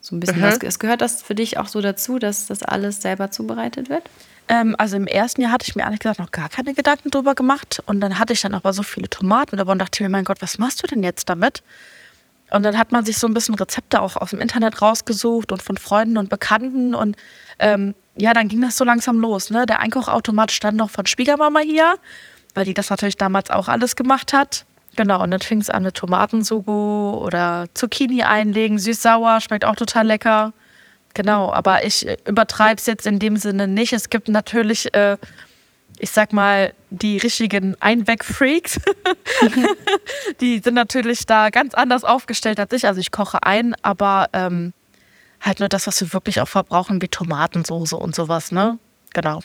so 0.00 0.16
ein 0.16 0.20
bisschen 0.20 0.38
mhm. 0.38 0.44
was. 0.44 0.58
Es 0.62 0.78
gehört 0.78 1.02
das 1.02 1.22
für 1.22 1.34
dich 1.34 1.58
auch 1.58 1.68
so 1.68 1.80
dazu, 1.80 2.18
dass 2.18 2.46
das 2.46 2.62
alles 2.62 3.02
selber 3.02 3.30
zubereitet 3.30 3.90
wird? 3.90 4.04
Ähm, 4.48 4.74
also 4.78 4.96
im 4.96 5.06
ersten 5.06 5.42
Jahr 5.42 5.52
hatte 5.52 5.66
ich 5.68 5.76
mir 5.76 5.82
ehrlich 5.82 6.00
gesagt 6.00 6.18
noch 6.18 6.32
gar 6.32 6.48
keine 6.48 6.74
Gedanken 6.74 7.10
drüber 7.10 7.34
gemacht. 7.34 7.82
Und 7.86 8.00
dann 8.00 8.18
hatte 8.18 8.32
ich 8.32 8.40
dann 8.40 8.54
aber 8.54 8.72
so 8.72 8.82
viele 8.82 9.08
Tomaten 9.08 9.60
und 9.60 9.78
dachte 9.78 10.02
mir, 10.02 10.08
mein 10.08 10.24
Gott, 10.24 10.40
was 10.40 10.58
machst 10.58 10.82
du 10.82 10.86
denn 10.86 11.02
jetzt 11.02 11.28
damit? 11.28 11.62
Und 12.52 12.62
dann 12.64 12.76
hat 12.76 12.92
man 12.92 13.04
sich 13.04 13.18
so 13.18 13.26
ein 13.26 13.34
bisschen 13.34 13.54
Rezepte 13.54 14.00
auch 14.00 14.16
aus 14.16 14.30
dem 14.30 14.40
Internet 14.40 14.82
rausgesucht 14.82 15.52
und 15.52 15.62
von 15.62 15.76
Freunden 15.78 16.18
und 16.18 16.28
Bekannten. 16.28 16.94
Und 16.94 17.16
ähm, 17.58 17.94
ja, 18.16 18.34
dann 18.34 18.48
ging 18.48 18.60
das 18.60 18.76
so 18.76 18.84
langsam 18.84 19.18
los. 19.20 19.50
Ne? 19.50 19.64
Der 19.66 19.80
Einkochautomat 19.80 20.52
stand 20.52 20.76
noch 20.76 20.90
von 20.90 21.06
Schwiegermama 21.06 21.60
hier, 21.60 21.96
weil 22.54 22.66
die 22.66 22.74
das 22.74 22.90
natürlich 22.90 23.16
damals 23.16 23.50
auch 23.50 23.68
alles 23.68 23.96
gemacht 23.96 24.32
hat. 24.32 24.66
Genau, 24.94 25.22
und 25.22 25.30
dann 25.30 25.40
fing 25.40 25.60
es 25.60 25.70
an 25.70 25.84
mit 25.84 25.94
Tomatensugo 25.94 27.22
oder 27.24 27.66
Zucchini 27.72 28.24
einlegen, 28.24 28.78
süß-sauer, 28.78 29.40
schmeckt 29.40 29.64
auch 29.64 29.76
total 29.76 30.06
lecker. 30.06 30.52
Genau, 31.14 31.50
aber 31.50 31.84
ich 31.86 32.06
übertreibe 32.26 32.76
es 32.76 32.84
jetzt 32.86 33.06
in 33.06 33.18
dem 33.18 33.36
Sinne 33.36 33.68
nicht. 33.68 33.94
Es 33.94 34.10
gibt 34.10 34.28
natürlich 34.28 34.92
äh, 34.94 35.16
ich 35.98 36.10
sag 36.10 36.32
mal, 36.32 36.74
die 36.90 37.18
richtigen 37.18 37.76
Einweg-Freaks, 37.80 38.80
die 40.40 40.58
sind 40.58 40.74
natürlich 40.74 41.26
da 41.26 41.50
ganz 41.50 41.74
anders 41.74 42.04
aufgestellt 42.04 42.58
als 42.58 42.72
ich. 42.72 42.86
Also 42.86 43.00
ich 43.00 43.12
koche 43.12 43.42
ein, 43.42 43.74
aber 43.82 44.28
ähm, 44.32 44.72
halt 45.40 45.60
nur 45.60 45.68
das, 45.68 45.86
was 45.86 46.00
wir 46.00 46.12
wirklich 46.12 46.40
auch 46.40 46.48
verbrauchen, 46.48 47.00
wie 47.02 47.08
Tomatensoße 47.08 47.96
und 47.96 48.14
sowas, 48.14 48.52
ne? 48.52 48.78
Genau. 49.12 49.40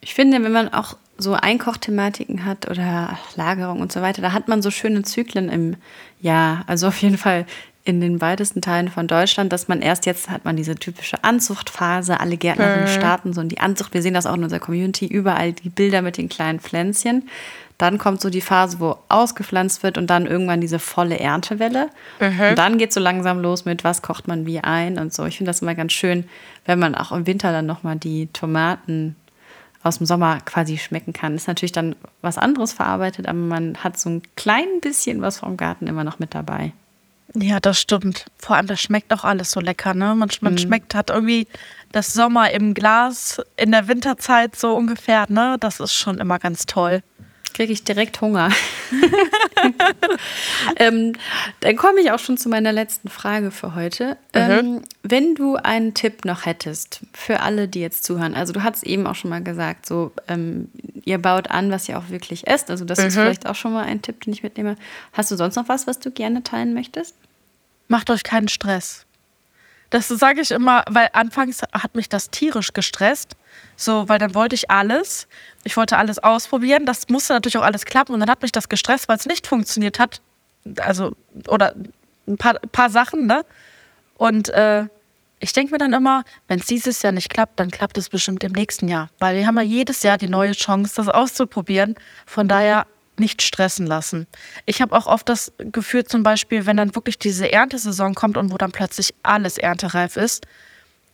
Ich 0.00 0.14
finde, 0.14 0.42
wenn 0.42 0.52
man 0.52 0.72
auch 0.72 0.96
so 1.16 1.34
Einkochthematiken 1.34 2.44
hat 2.44 2.70
oder 2.70 3.18
Lagerung 3.34 3.80
und 3.80 3.90
so 3.90 4.00
weiter, 4.00 4.22
da 4.22 4.32
hat 4.32 4.46
man 4.46 4.62
so 4.62 4.70
schöne 4.70 5.02
Zyklen 5.02 5.48
im 5.48 5.76
Jahr. 6.20 6.62
Also 6.68 6.88
auf 6.88 7.02
jeden 7.02 7.18
Fall 7.18 7.44
in 7.88 8.02
den 8.02 8.20
weitesten 8.20 8.60
Teilen 8.60 8.90
von 8.90 9.06
Deutschland, 9.06 9.50
dass 9.50 9.66
man 9.66 9.80
erst 9.80 10.04
jetzt 10.04 10.28
hat 10.28 10.44
man 10.44 10.56
diese 10.56 10.74
typische 10.74 11.24
Anzuchtphase, 11.24 12.20
alle 12.20 12.36
Gärtnerinnen 12.36 12.84
mhm. 12.84 12.88
starten 12.98 13.32
so 13.32 13.40
in 13.40 13.48
die 13.48 13.60
Anzucht. 13.60 13.94
Wir 13.94 14.02
sehen 14.02 14.12
das 14.12 14.26
auch 14.26 14.34
in 14.34 14.44
unserer 14.44 14.60
Community, 14.60 15.06
überall 15.06 15.54
die 15.54 15.70
Bilder 15.70 16.02
mit 16.02 16.18
den 16.18 16.28
kleinen 16.28 16.60
Pflänzchen. 16.60 17.30
Dann 17.78 17.96
kommt 17.96 18.20
so 18.20 18.28
die 18.28 18.42
Phase, 18.42 18.78
wo 18.78 18.98
ausgepflanzt 19.08 19.82
wird 19.82 19.96
und 19.96 20.08
dann 20.08 20.26
irgendwann 20.26 20.60
diese 20.60 20.78
volle 20.78 21.18
Erntewelle. 21.18 21.88
Mhm. 22.20 22.40
Und 22.50 22.58
dann 22.58 22.76
geht 22.76 22.92
so 22.92 23.00
langsam 23.00 23.40
los 23.40 23.64
mit, 23.64 23.84
was 23.84 24.02
kocht 24.02 24.28
man 24.28 24.44
wie 24.44 24.60
ein 24.60 24.98
und 24.98 25.14
so. 25.14 25.24
Ich 25.24 25.38
finde 25.38 25.48
das 25.48 25.62
immer 25.62 25.74
ganz 25.74 25.94
schön, 25.94 26.28
wenn 26.66 26.78
man 26.78 26.94
auch 26.94 27.12
im 27.12 27.26
Winter 27.26 27.52
dann 27.52 27.64
nochmal 27.64 27.96
die 27.96 28.26
Tomaten 28.34 29.16
aus 29.82 29.96
dem 29.96 30.06
Sommer 30.06 30.40
quasi 30.44 30.76
schmecken 30.76 31.14
kann. 31.14 31.36
Ist 31.36 31.48
natürlich 31.48 31.72
dann 31.72 31.96
was 32.20 32.36
anderes 32.36 32.74
verarbeitet, 32.74 33.26
aber 33.26 33.38
man 33.38 33.78
hat 33.78 33.98
so 33.98 34.10
ein 34.10 34.22
klein 34.36 34.68
bisschen 34.82 35.22
was 35.22 35.38
vom 35.38 35.56
Garten 35.56 35.86
immer 35.86 36.04
noch 36.04 36.18
mit 36.18 36.34
dabei. 36.34 36.72
Ja, 37.34 37.60
das 37.60 37.80
stimmt. 37.80 38.26
Vor 38.38 38.56
allem, 38.56 38.66
das 38.66 38.80
schmeckt 38.80 39.12
auch 39.12 39.24
alles 39.24 39.50
so 39.50 39.60
lecker, 39.60 39.94
ne? 39.94 40.14
Man, 40.14 40.30
man 40.40 40.54
mhm. 40.54 40.58
schmeckt, 40.58 40.94
hat 40.94 41.10
irgendwie 41.10 41.46
das 41.92 42.12
Sommer 42.12 42.50
im 42.50 42.74
Glas 42.74 43.40
in 43.56 43.72
der 43.72 43.88
Winterzeit 43.88 44.56
so 44.56 44.74
ungefähr, 44.74 45.26
ne? 45.28 45.56
Das 45.60 45.80
ist 45.80 45.94
schon 45.94 46.18
immer 46.18 46.38
ganz 46.38 46.66
toll. 46.66 47.02
Kriege 47.58 47.72
ich 47.72 47.82
direkt 47.82 48.20
Hunger. 48.20 48.52
ähm, 50.76 51.14
dann 51.58 51.74
komme 51.74 52.00
ich 52.00 52.12
auch 52.12 52.20
schon 52.20 52.38
zu 52.38 52.48
meiner 52.48 52.70
letzten 52.70 53.08
Frage 53.08 53.50
für 53.50 53.74
heute. 53.74 54.16
Mhm. 54.32 54.40
Ähm, 54.40 54.82
wenn 55.02 55.34
du 55.34 55.56
einen 55.56 55.92
Tipp 55.92 56.24
noch 56.24 56.46
hättest 56.46 57.00
für 57.12 57.40
alle, 57.40 57.66
die 57.66 57.80
jetzt 57.80 58.04
zuhören, 58.04 58.36
also 58.36 58.52
du 58.52 58.62
hast 58.62 58.84
eben 58.84 59.08
auch 59.08 59.16
schon 59.16 59.30
mal 59.30 59.42
gesagt, 59.42 59.86
so 59.86 60.12
ähm, 60.28 60.70
ihr 61.04 61.18
baut 61.18 61.50
an, 61.50 61.72
was 61.72 61.88
ihr 61.88 61.98
auch 61.98 62.10
wirklich 62.10 62.46
esst. 62.46 62.70
Also 62.70 62.84
das 62.84 63.00
mhm. 63.00 63.06
ist 63.06 63.14
vielleicht 63.14 63.46
auch 63.48 63.56
schon 63.56 63.72
mal 63.72 63.86
ein 63.86 64.02
Tipp, 64.02 64.20
den 64.20 64.32
ich 64.32 64.44
mitnehme. 64.44 64.76
Hast 65.12 65.32
du 65.32 65.36
sonst 65.36 65.56
noch 65.56 65.68
was, 65.68 65.88
was 65.88 65.98
du 65.98 66.12
gerne 66.12 66.44
teilen 66.44 66.74
möchtest? 66.74 67.16
Macht 67.88 68.08
euch 68.10 68.22
keinen 68.22 68.46
Stress. 68.46 69.04
Das 69.90 70.08
sage 70.08 70.42
ich 70.42 70.50
immer, 70.50 70.84
weil 70.88 71.08
anfangs 71.12 71.62
hat 71.72 71.94
mich 71.94 72.08
das 72.08 72.30
tierisch 72.30 72.72
gestresst. 72.72 73.36
So, 73.76 74.08
weil 74.08 74.18
dann 74.18 74.34
wollte 74.34 74.54
ich 74.54 74.70
alles. 74.70 75.28
Ich 75.64 75.76
wollte 75.76 75.96
alles 75.96 76.18
ausprobieren. 76.18 76.84
Das 76.84 77.08
musste 77.08 77.32
natürlich 77.32 77.56
auch 77.56 77.62
alles 77.62 77.84
klappen. 77.84 78.12
Und 78.12 78.20
dann 78.20 78.30
hat 78.30 78.42
mich 78.42 78.52
das 78.52 78.68
gestresst, 78.68 79.08
weil 79.08 79.16
es 79.16 79.26
nicht 79.26 79.46
funktioniert 79.46 79.98
hat. 79.98 80.20
Also, 80.80 81.12
oder 81.48 81.74
ein 82.26 82.36
paar, 82.36 82.54
paar 82.54 82.90
Sachen, 82.90 83.26
ne? 83.26 83.44
Und 84.16 84.50
äh, 84.50 84.86
ich 85.40 85.52
denke 85.52 85.72
mir 85.72 85.78
dann 85.78 85.92
immer, 85.92 86.24
wenn 86.48 86.58
es 86.58 86.66
dieses 86.66 87.00
Jahr 87.02 87.12
nicht 87.12 87.30
klappt, 87.30 87.60
dann 87.60 87.70
klappt 87.70 87.96
es 87.96 88.08
bestimmt 88.08 88.42
im 88.44 88.52
nächsten 88.52 88.88
Jahr. 88.88 89.08
Weil 89.18 89.36
wir 89.36 89.46
haben 89.46 89.56
ja 89.56 89.62
jedes 89.62 90.02
Jahr 90.02 90.18
die 90.18 90.28
neue 90.28 90.52
Chance, 90.52 90.94
das 90.96 91.08
auszuprobieren. 91.08 91.94
Von 92.26 92.48
daher 92.48 92.86
nicht 93.20 93.42
stressen 93.42 93.86
lassen. 93.86 94.26
Ich 94.66 94.80
habe 94.80 94.96
auch 94.96 95.06
oft 95.06 95.28
das 95.28 95.52
Gefühl, 95.58 96.04
zum 96.04 96.22
Beispiel, 96.22 96.66
wenn 96.66 96.76
dann 96.76 96.94
wirklich 96.94 97.18
diese 97.18 97.50
Erntesaison 97.50 98.14
kommt 98.14 98.36
und 98.36 98.52
wo 98.52 98.56
dann 98.56 98.72
plötzlich 98.72 99.14
alles 99.22 99.58
erntereif 99.58 100.16
ist 100.16 100.46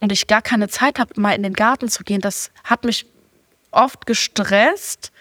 und 0.00 0.12
ich 0.12 0.26
gar 0.26 0.42
keine 0.42 0.68
Zeit 0.68 0.98
habe, 0.98 1.20
mal 1.20 1.32
in 1.32 1.42
den 1.42 1.54
Garten 1.54 1.88
zu 1.88 2.04
gehen, 2.04 2.20
das 2.20 2.50
hat 2.64 2.84
mich 2.84 3.06
oft 3.70 4.06
gestresst. 4.06 5.12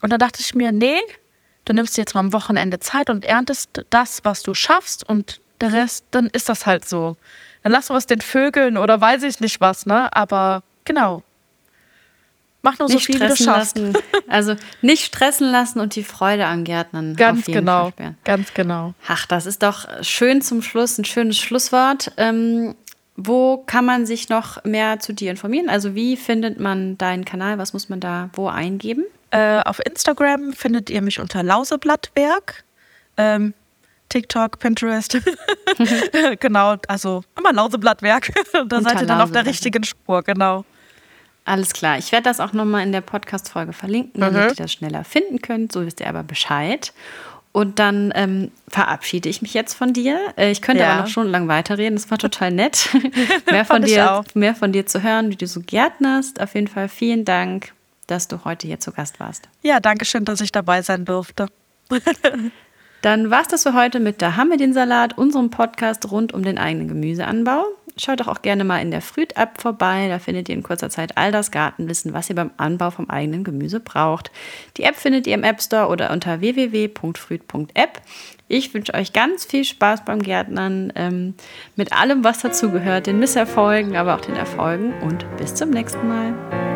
Und 0.00 0.12
da 0.12 0.18
dachte 0.18 0.40
ich 0.40 0.54
mir, 0.54 0.72
nee, 0.72 1.00
du 1.64 1.72
nimmst 1.72 1.96
jetzt 1.96 2.14
mal 2.14 2.20
am 2.20 2.32
Wochenende 2.32 2.78
Zeit 2.78 3.10
und 3.10 3.24
erntest 3.24 3.84
das, 3.90 4.24
was 4.24 4.42
du 4.42 4.54
schaffst 4.54 5.08
und 5.08 5.40
der 5.60 5.72
Rest, 5.72 6.04
dann 6.12 6.26
ist 6.28 6.48
das 6.48 6.66
halt 6.66 6.88
so. 6.88 7.16
Dann 7.62 7.72
lassen 7.72 7.92
wir 7.92 7.98
es 7.98 8.06
den 8.06 8.20
Vögeln 8.20 8.76
oder 8.76 9.00
weiß 9.00 9.24
ich 9.24 9.40
nicht 9.40 9.60
was, 9.60 9.86
ne? 9.86 10.14
Aber 10.14 10.62
genau, 10.84 11.22
Mach 12.62 12.78
nur 12.78 12.88
so 12.88 12.98
viel, 12.98 13.20
wie 13.20 13.28
du 13.28 13.36
schaffst. 13.36 13.78
Lassen. 13.78 13.96
Also 14.26 14.56
nicht 14.82 15.04
stressen 15.04 15.50
lassen 15.50 15.78
und 15.80 15.94
die 15.94 16.02
Freude 16.02 16.46
am 16.46 16.64
Gärtnern. 16.64 17.14
Ganz 17.14 17.46
genau. 17.46 17.92
Ganz 18.24 18.52
genau. 18.52 18.94
Ach, 19.06 19.26
das 19.26 19.46
ist 19.46 19.62
doch 19.62 19.86
schön 20.02 20.42
zum 20.42 20.62
Schluss, 20.62 20.98
ein 20.98 21.04
schönes 21.04 21.38
Schlusswort. 21.38 22.12
Ähm, 22.16 22.74
wo 23.16 23.58
kann 23.58 23.84
man 23.84 24.06
sich 24.06 24.28
noch 24.28 24.62
mehr 24.64 25.00
zu 25.00 25.12
dir 25.12 25.30
informieren? 25.30 25.68
Also 25.68 25.94
wie 25.94 26.16
findet 26.16 26.60
man 26.60 26.98
deinen 26.98 27.24
Kanal? 27.24 27.58
Was 27.58 27.72
muss 27.72 27.88
man 27.88 28.00
da 28.00 28.30
wo 28.34 28.48
eingeben? 28.48 29.04
Äh, 29.30 29.60
auf 29.60 29.84
Instagram 29.84 30.52
findet 30.52 30.88
ihr 30.88 31.02
mich 31.02 31.20
unter 31.20 31.42
Lauseblattwerk. 31.42 32.64
Ähm, 33.16 33.54
TikTok, 34.08 34.58
Pinterest. 34.58 35.18
genau, 36.40 36.76
also 36.86 37.22
immer 37.36 37.52
Lauseblattwerk. 37.52 38.32
da 38.52 38.60
unter 38.60 38.82
seid 38.82 39.00
ihr 39.00 39.06
dann 39.06 39.20
auf 39.20 39.32
der 39.32 39.46
richtigen 39.46 39.84
Spur, 39.84 40.22
genau. 40.22 40.64
Alles 41.48 41.72
klar. 41.72 41.96
Ich 41.96 42.12
werde 42.12 42.24
das 42.24 42.40
auch 42.40 42.52
nochmal 42.52 42.82
in 42.82 42.92
der 42.92 43.00
Podcast-Folge 43.00 43.72
verlinken, 43.72 44.20
damit 44.20 44.42
mhm. 44.42 44.48
ihr 44.50 44.54
das 44.54 44.70
schneller 44.70 45.02
finden 45.02 45.40
könnt. 45.40 45.72
So 45.72 45.86
wisst 45.86 46.00
ihr 46.00 46.08
aber 46.08 46.22
Bescheid. 46.22 46.92
Und 47.52 47.78
dann 47.78 48.12
ähm, 48.14 48.50
verabschiede 48.68 49.30
ich 49.30 49.40
mich 49.40 49.54
jetzt 49.54 49.72
von 49.72 49.94
dir. 49.94 50.20
Äh, 50.36 50.50
ich 50.50 50.60
könnte 50.60 50.82
ja. 50.82 50.92
aber 50.92 51.02
noch 51.02 51.08
stundenlang 51.08 51.48
weiterreden. 51.48 51.96
Das 51.96 52.10
war 52.10 52.18
total 52.18 52.52
nett, 52.52 52.90
mehr, 53.50 53.64
von 53.64 53.80
dir, 53.80 54.24
mehr 54.34 54.54
von 54.54 54.72
dir 54.72 54.84
zu 54.84 55.02
hören, 55.02 55.30
wie 55.30 55.36
du 55.36 55.46
so 55.46 55.62
gärtnerst. 55.64 56.38
Auf 56.38 56.54
jeden 56.54 56.68
Fall 56.68 56.90
vielen 56.90 57.24
Dank, 57.24 57.72
dass 58.06 58.28
du 58.28 58.44
heute 58.44 58.66
hier 58.66 58.78
zu 58.78 58.92
Gast 58.92 59.18
warst. 59.18 59.48
Ja, 59.62 59.80
danke 59.80 60.04
schön, 60.04 60.26
dass 60.26 60.42
ich 60.42 60.52
dabei 60.52 60.82
sein 60.82 61.06
durfte. 61.06 61.46
Dann 63.00 63.30
war 63.30 63.40
es 63.40 63.48
das 63.48 63.62
für 63.62 63.72
heute 63.72 64.00
mit 64.00 64.20
Da 64.20 64.36
haben 64.36 64.50
wir 64.50 64.58
den 64.58 64.74
Salat, 64.74 65.16
unserem 65.16 65.48
Podcast 65.50 66.10
rund 66.10 66.34
um 66.34 66.42
den 66.42 66.58
eigenen 66.58 66.88
Gemüseanbau. 66.88 67.64
Schaut 68.00 68.20
doch 68.20 68.28
auch 68.28 68.42
gerne 68.42 68.64
mal 68.64 68.80
in 68.80 68.90
der 68.90 69.02
Früht-App 69.02 69.60
vorbei. 69.60 70.08
Da 70.08 70.18
findet 70.18 70.48
ihr 70.48 70.54
in 70.54 70.62
kurzer 70.62 70.88
Zeit 70.88 71.16
all 71.16 71.32
das 71.32 71.50
Gartenwissen, 71.50 72.12
was 72.12 72.30
ihr 72.30 72.36
beim 72.36 72.52
Anbau 72.56 72.90
vom 72.90 73.10
eigenen 73.10 73.44
Gemüse 73.44 73.80
braucht. 73.80 74.30
Die 74.76 74.84
App 74.84 74.96
findet 74.96 75.26
ihr 75.26 75.34
im 75.34 75.44
App 75.44 75.60
Store 75.60 75.88
oder 75.88 76.12
unter 76.12 76.40
www.früht.app. 76.40 78.00
Ich 78.46 78.72
wünsche 78.72 78.94
euch 78.94 79.12
ganz 79.12 79.44
viel 79.44 79.64
Spaß 79.64 80.04
beim 80.04 80.22
Gärtnern 80.22 80.92
ähm, 80.94 81.34
mit 81.76 81.92
allem, 81.92 82.24
was 82.24 82.40
dazugehört, 82.40 83.06
den 83.06 83.18
Misserfolgen, 83.18 83.96
aber 83.96 84.14
auch 84.14 84.20
den 84.20 84.36
Erfolgen 84.36 84.94
und 85.02 85.26
bis 85.36 85.54
zum 85.54 85.70
nächsten 85.70 86.08
Mal. 86.08 86.67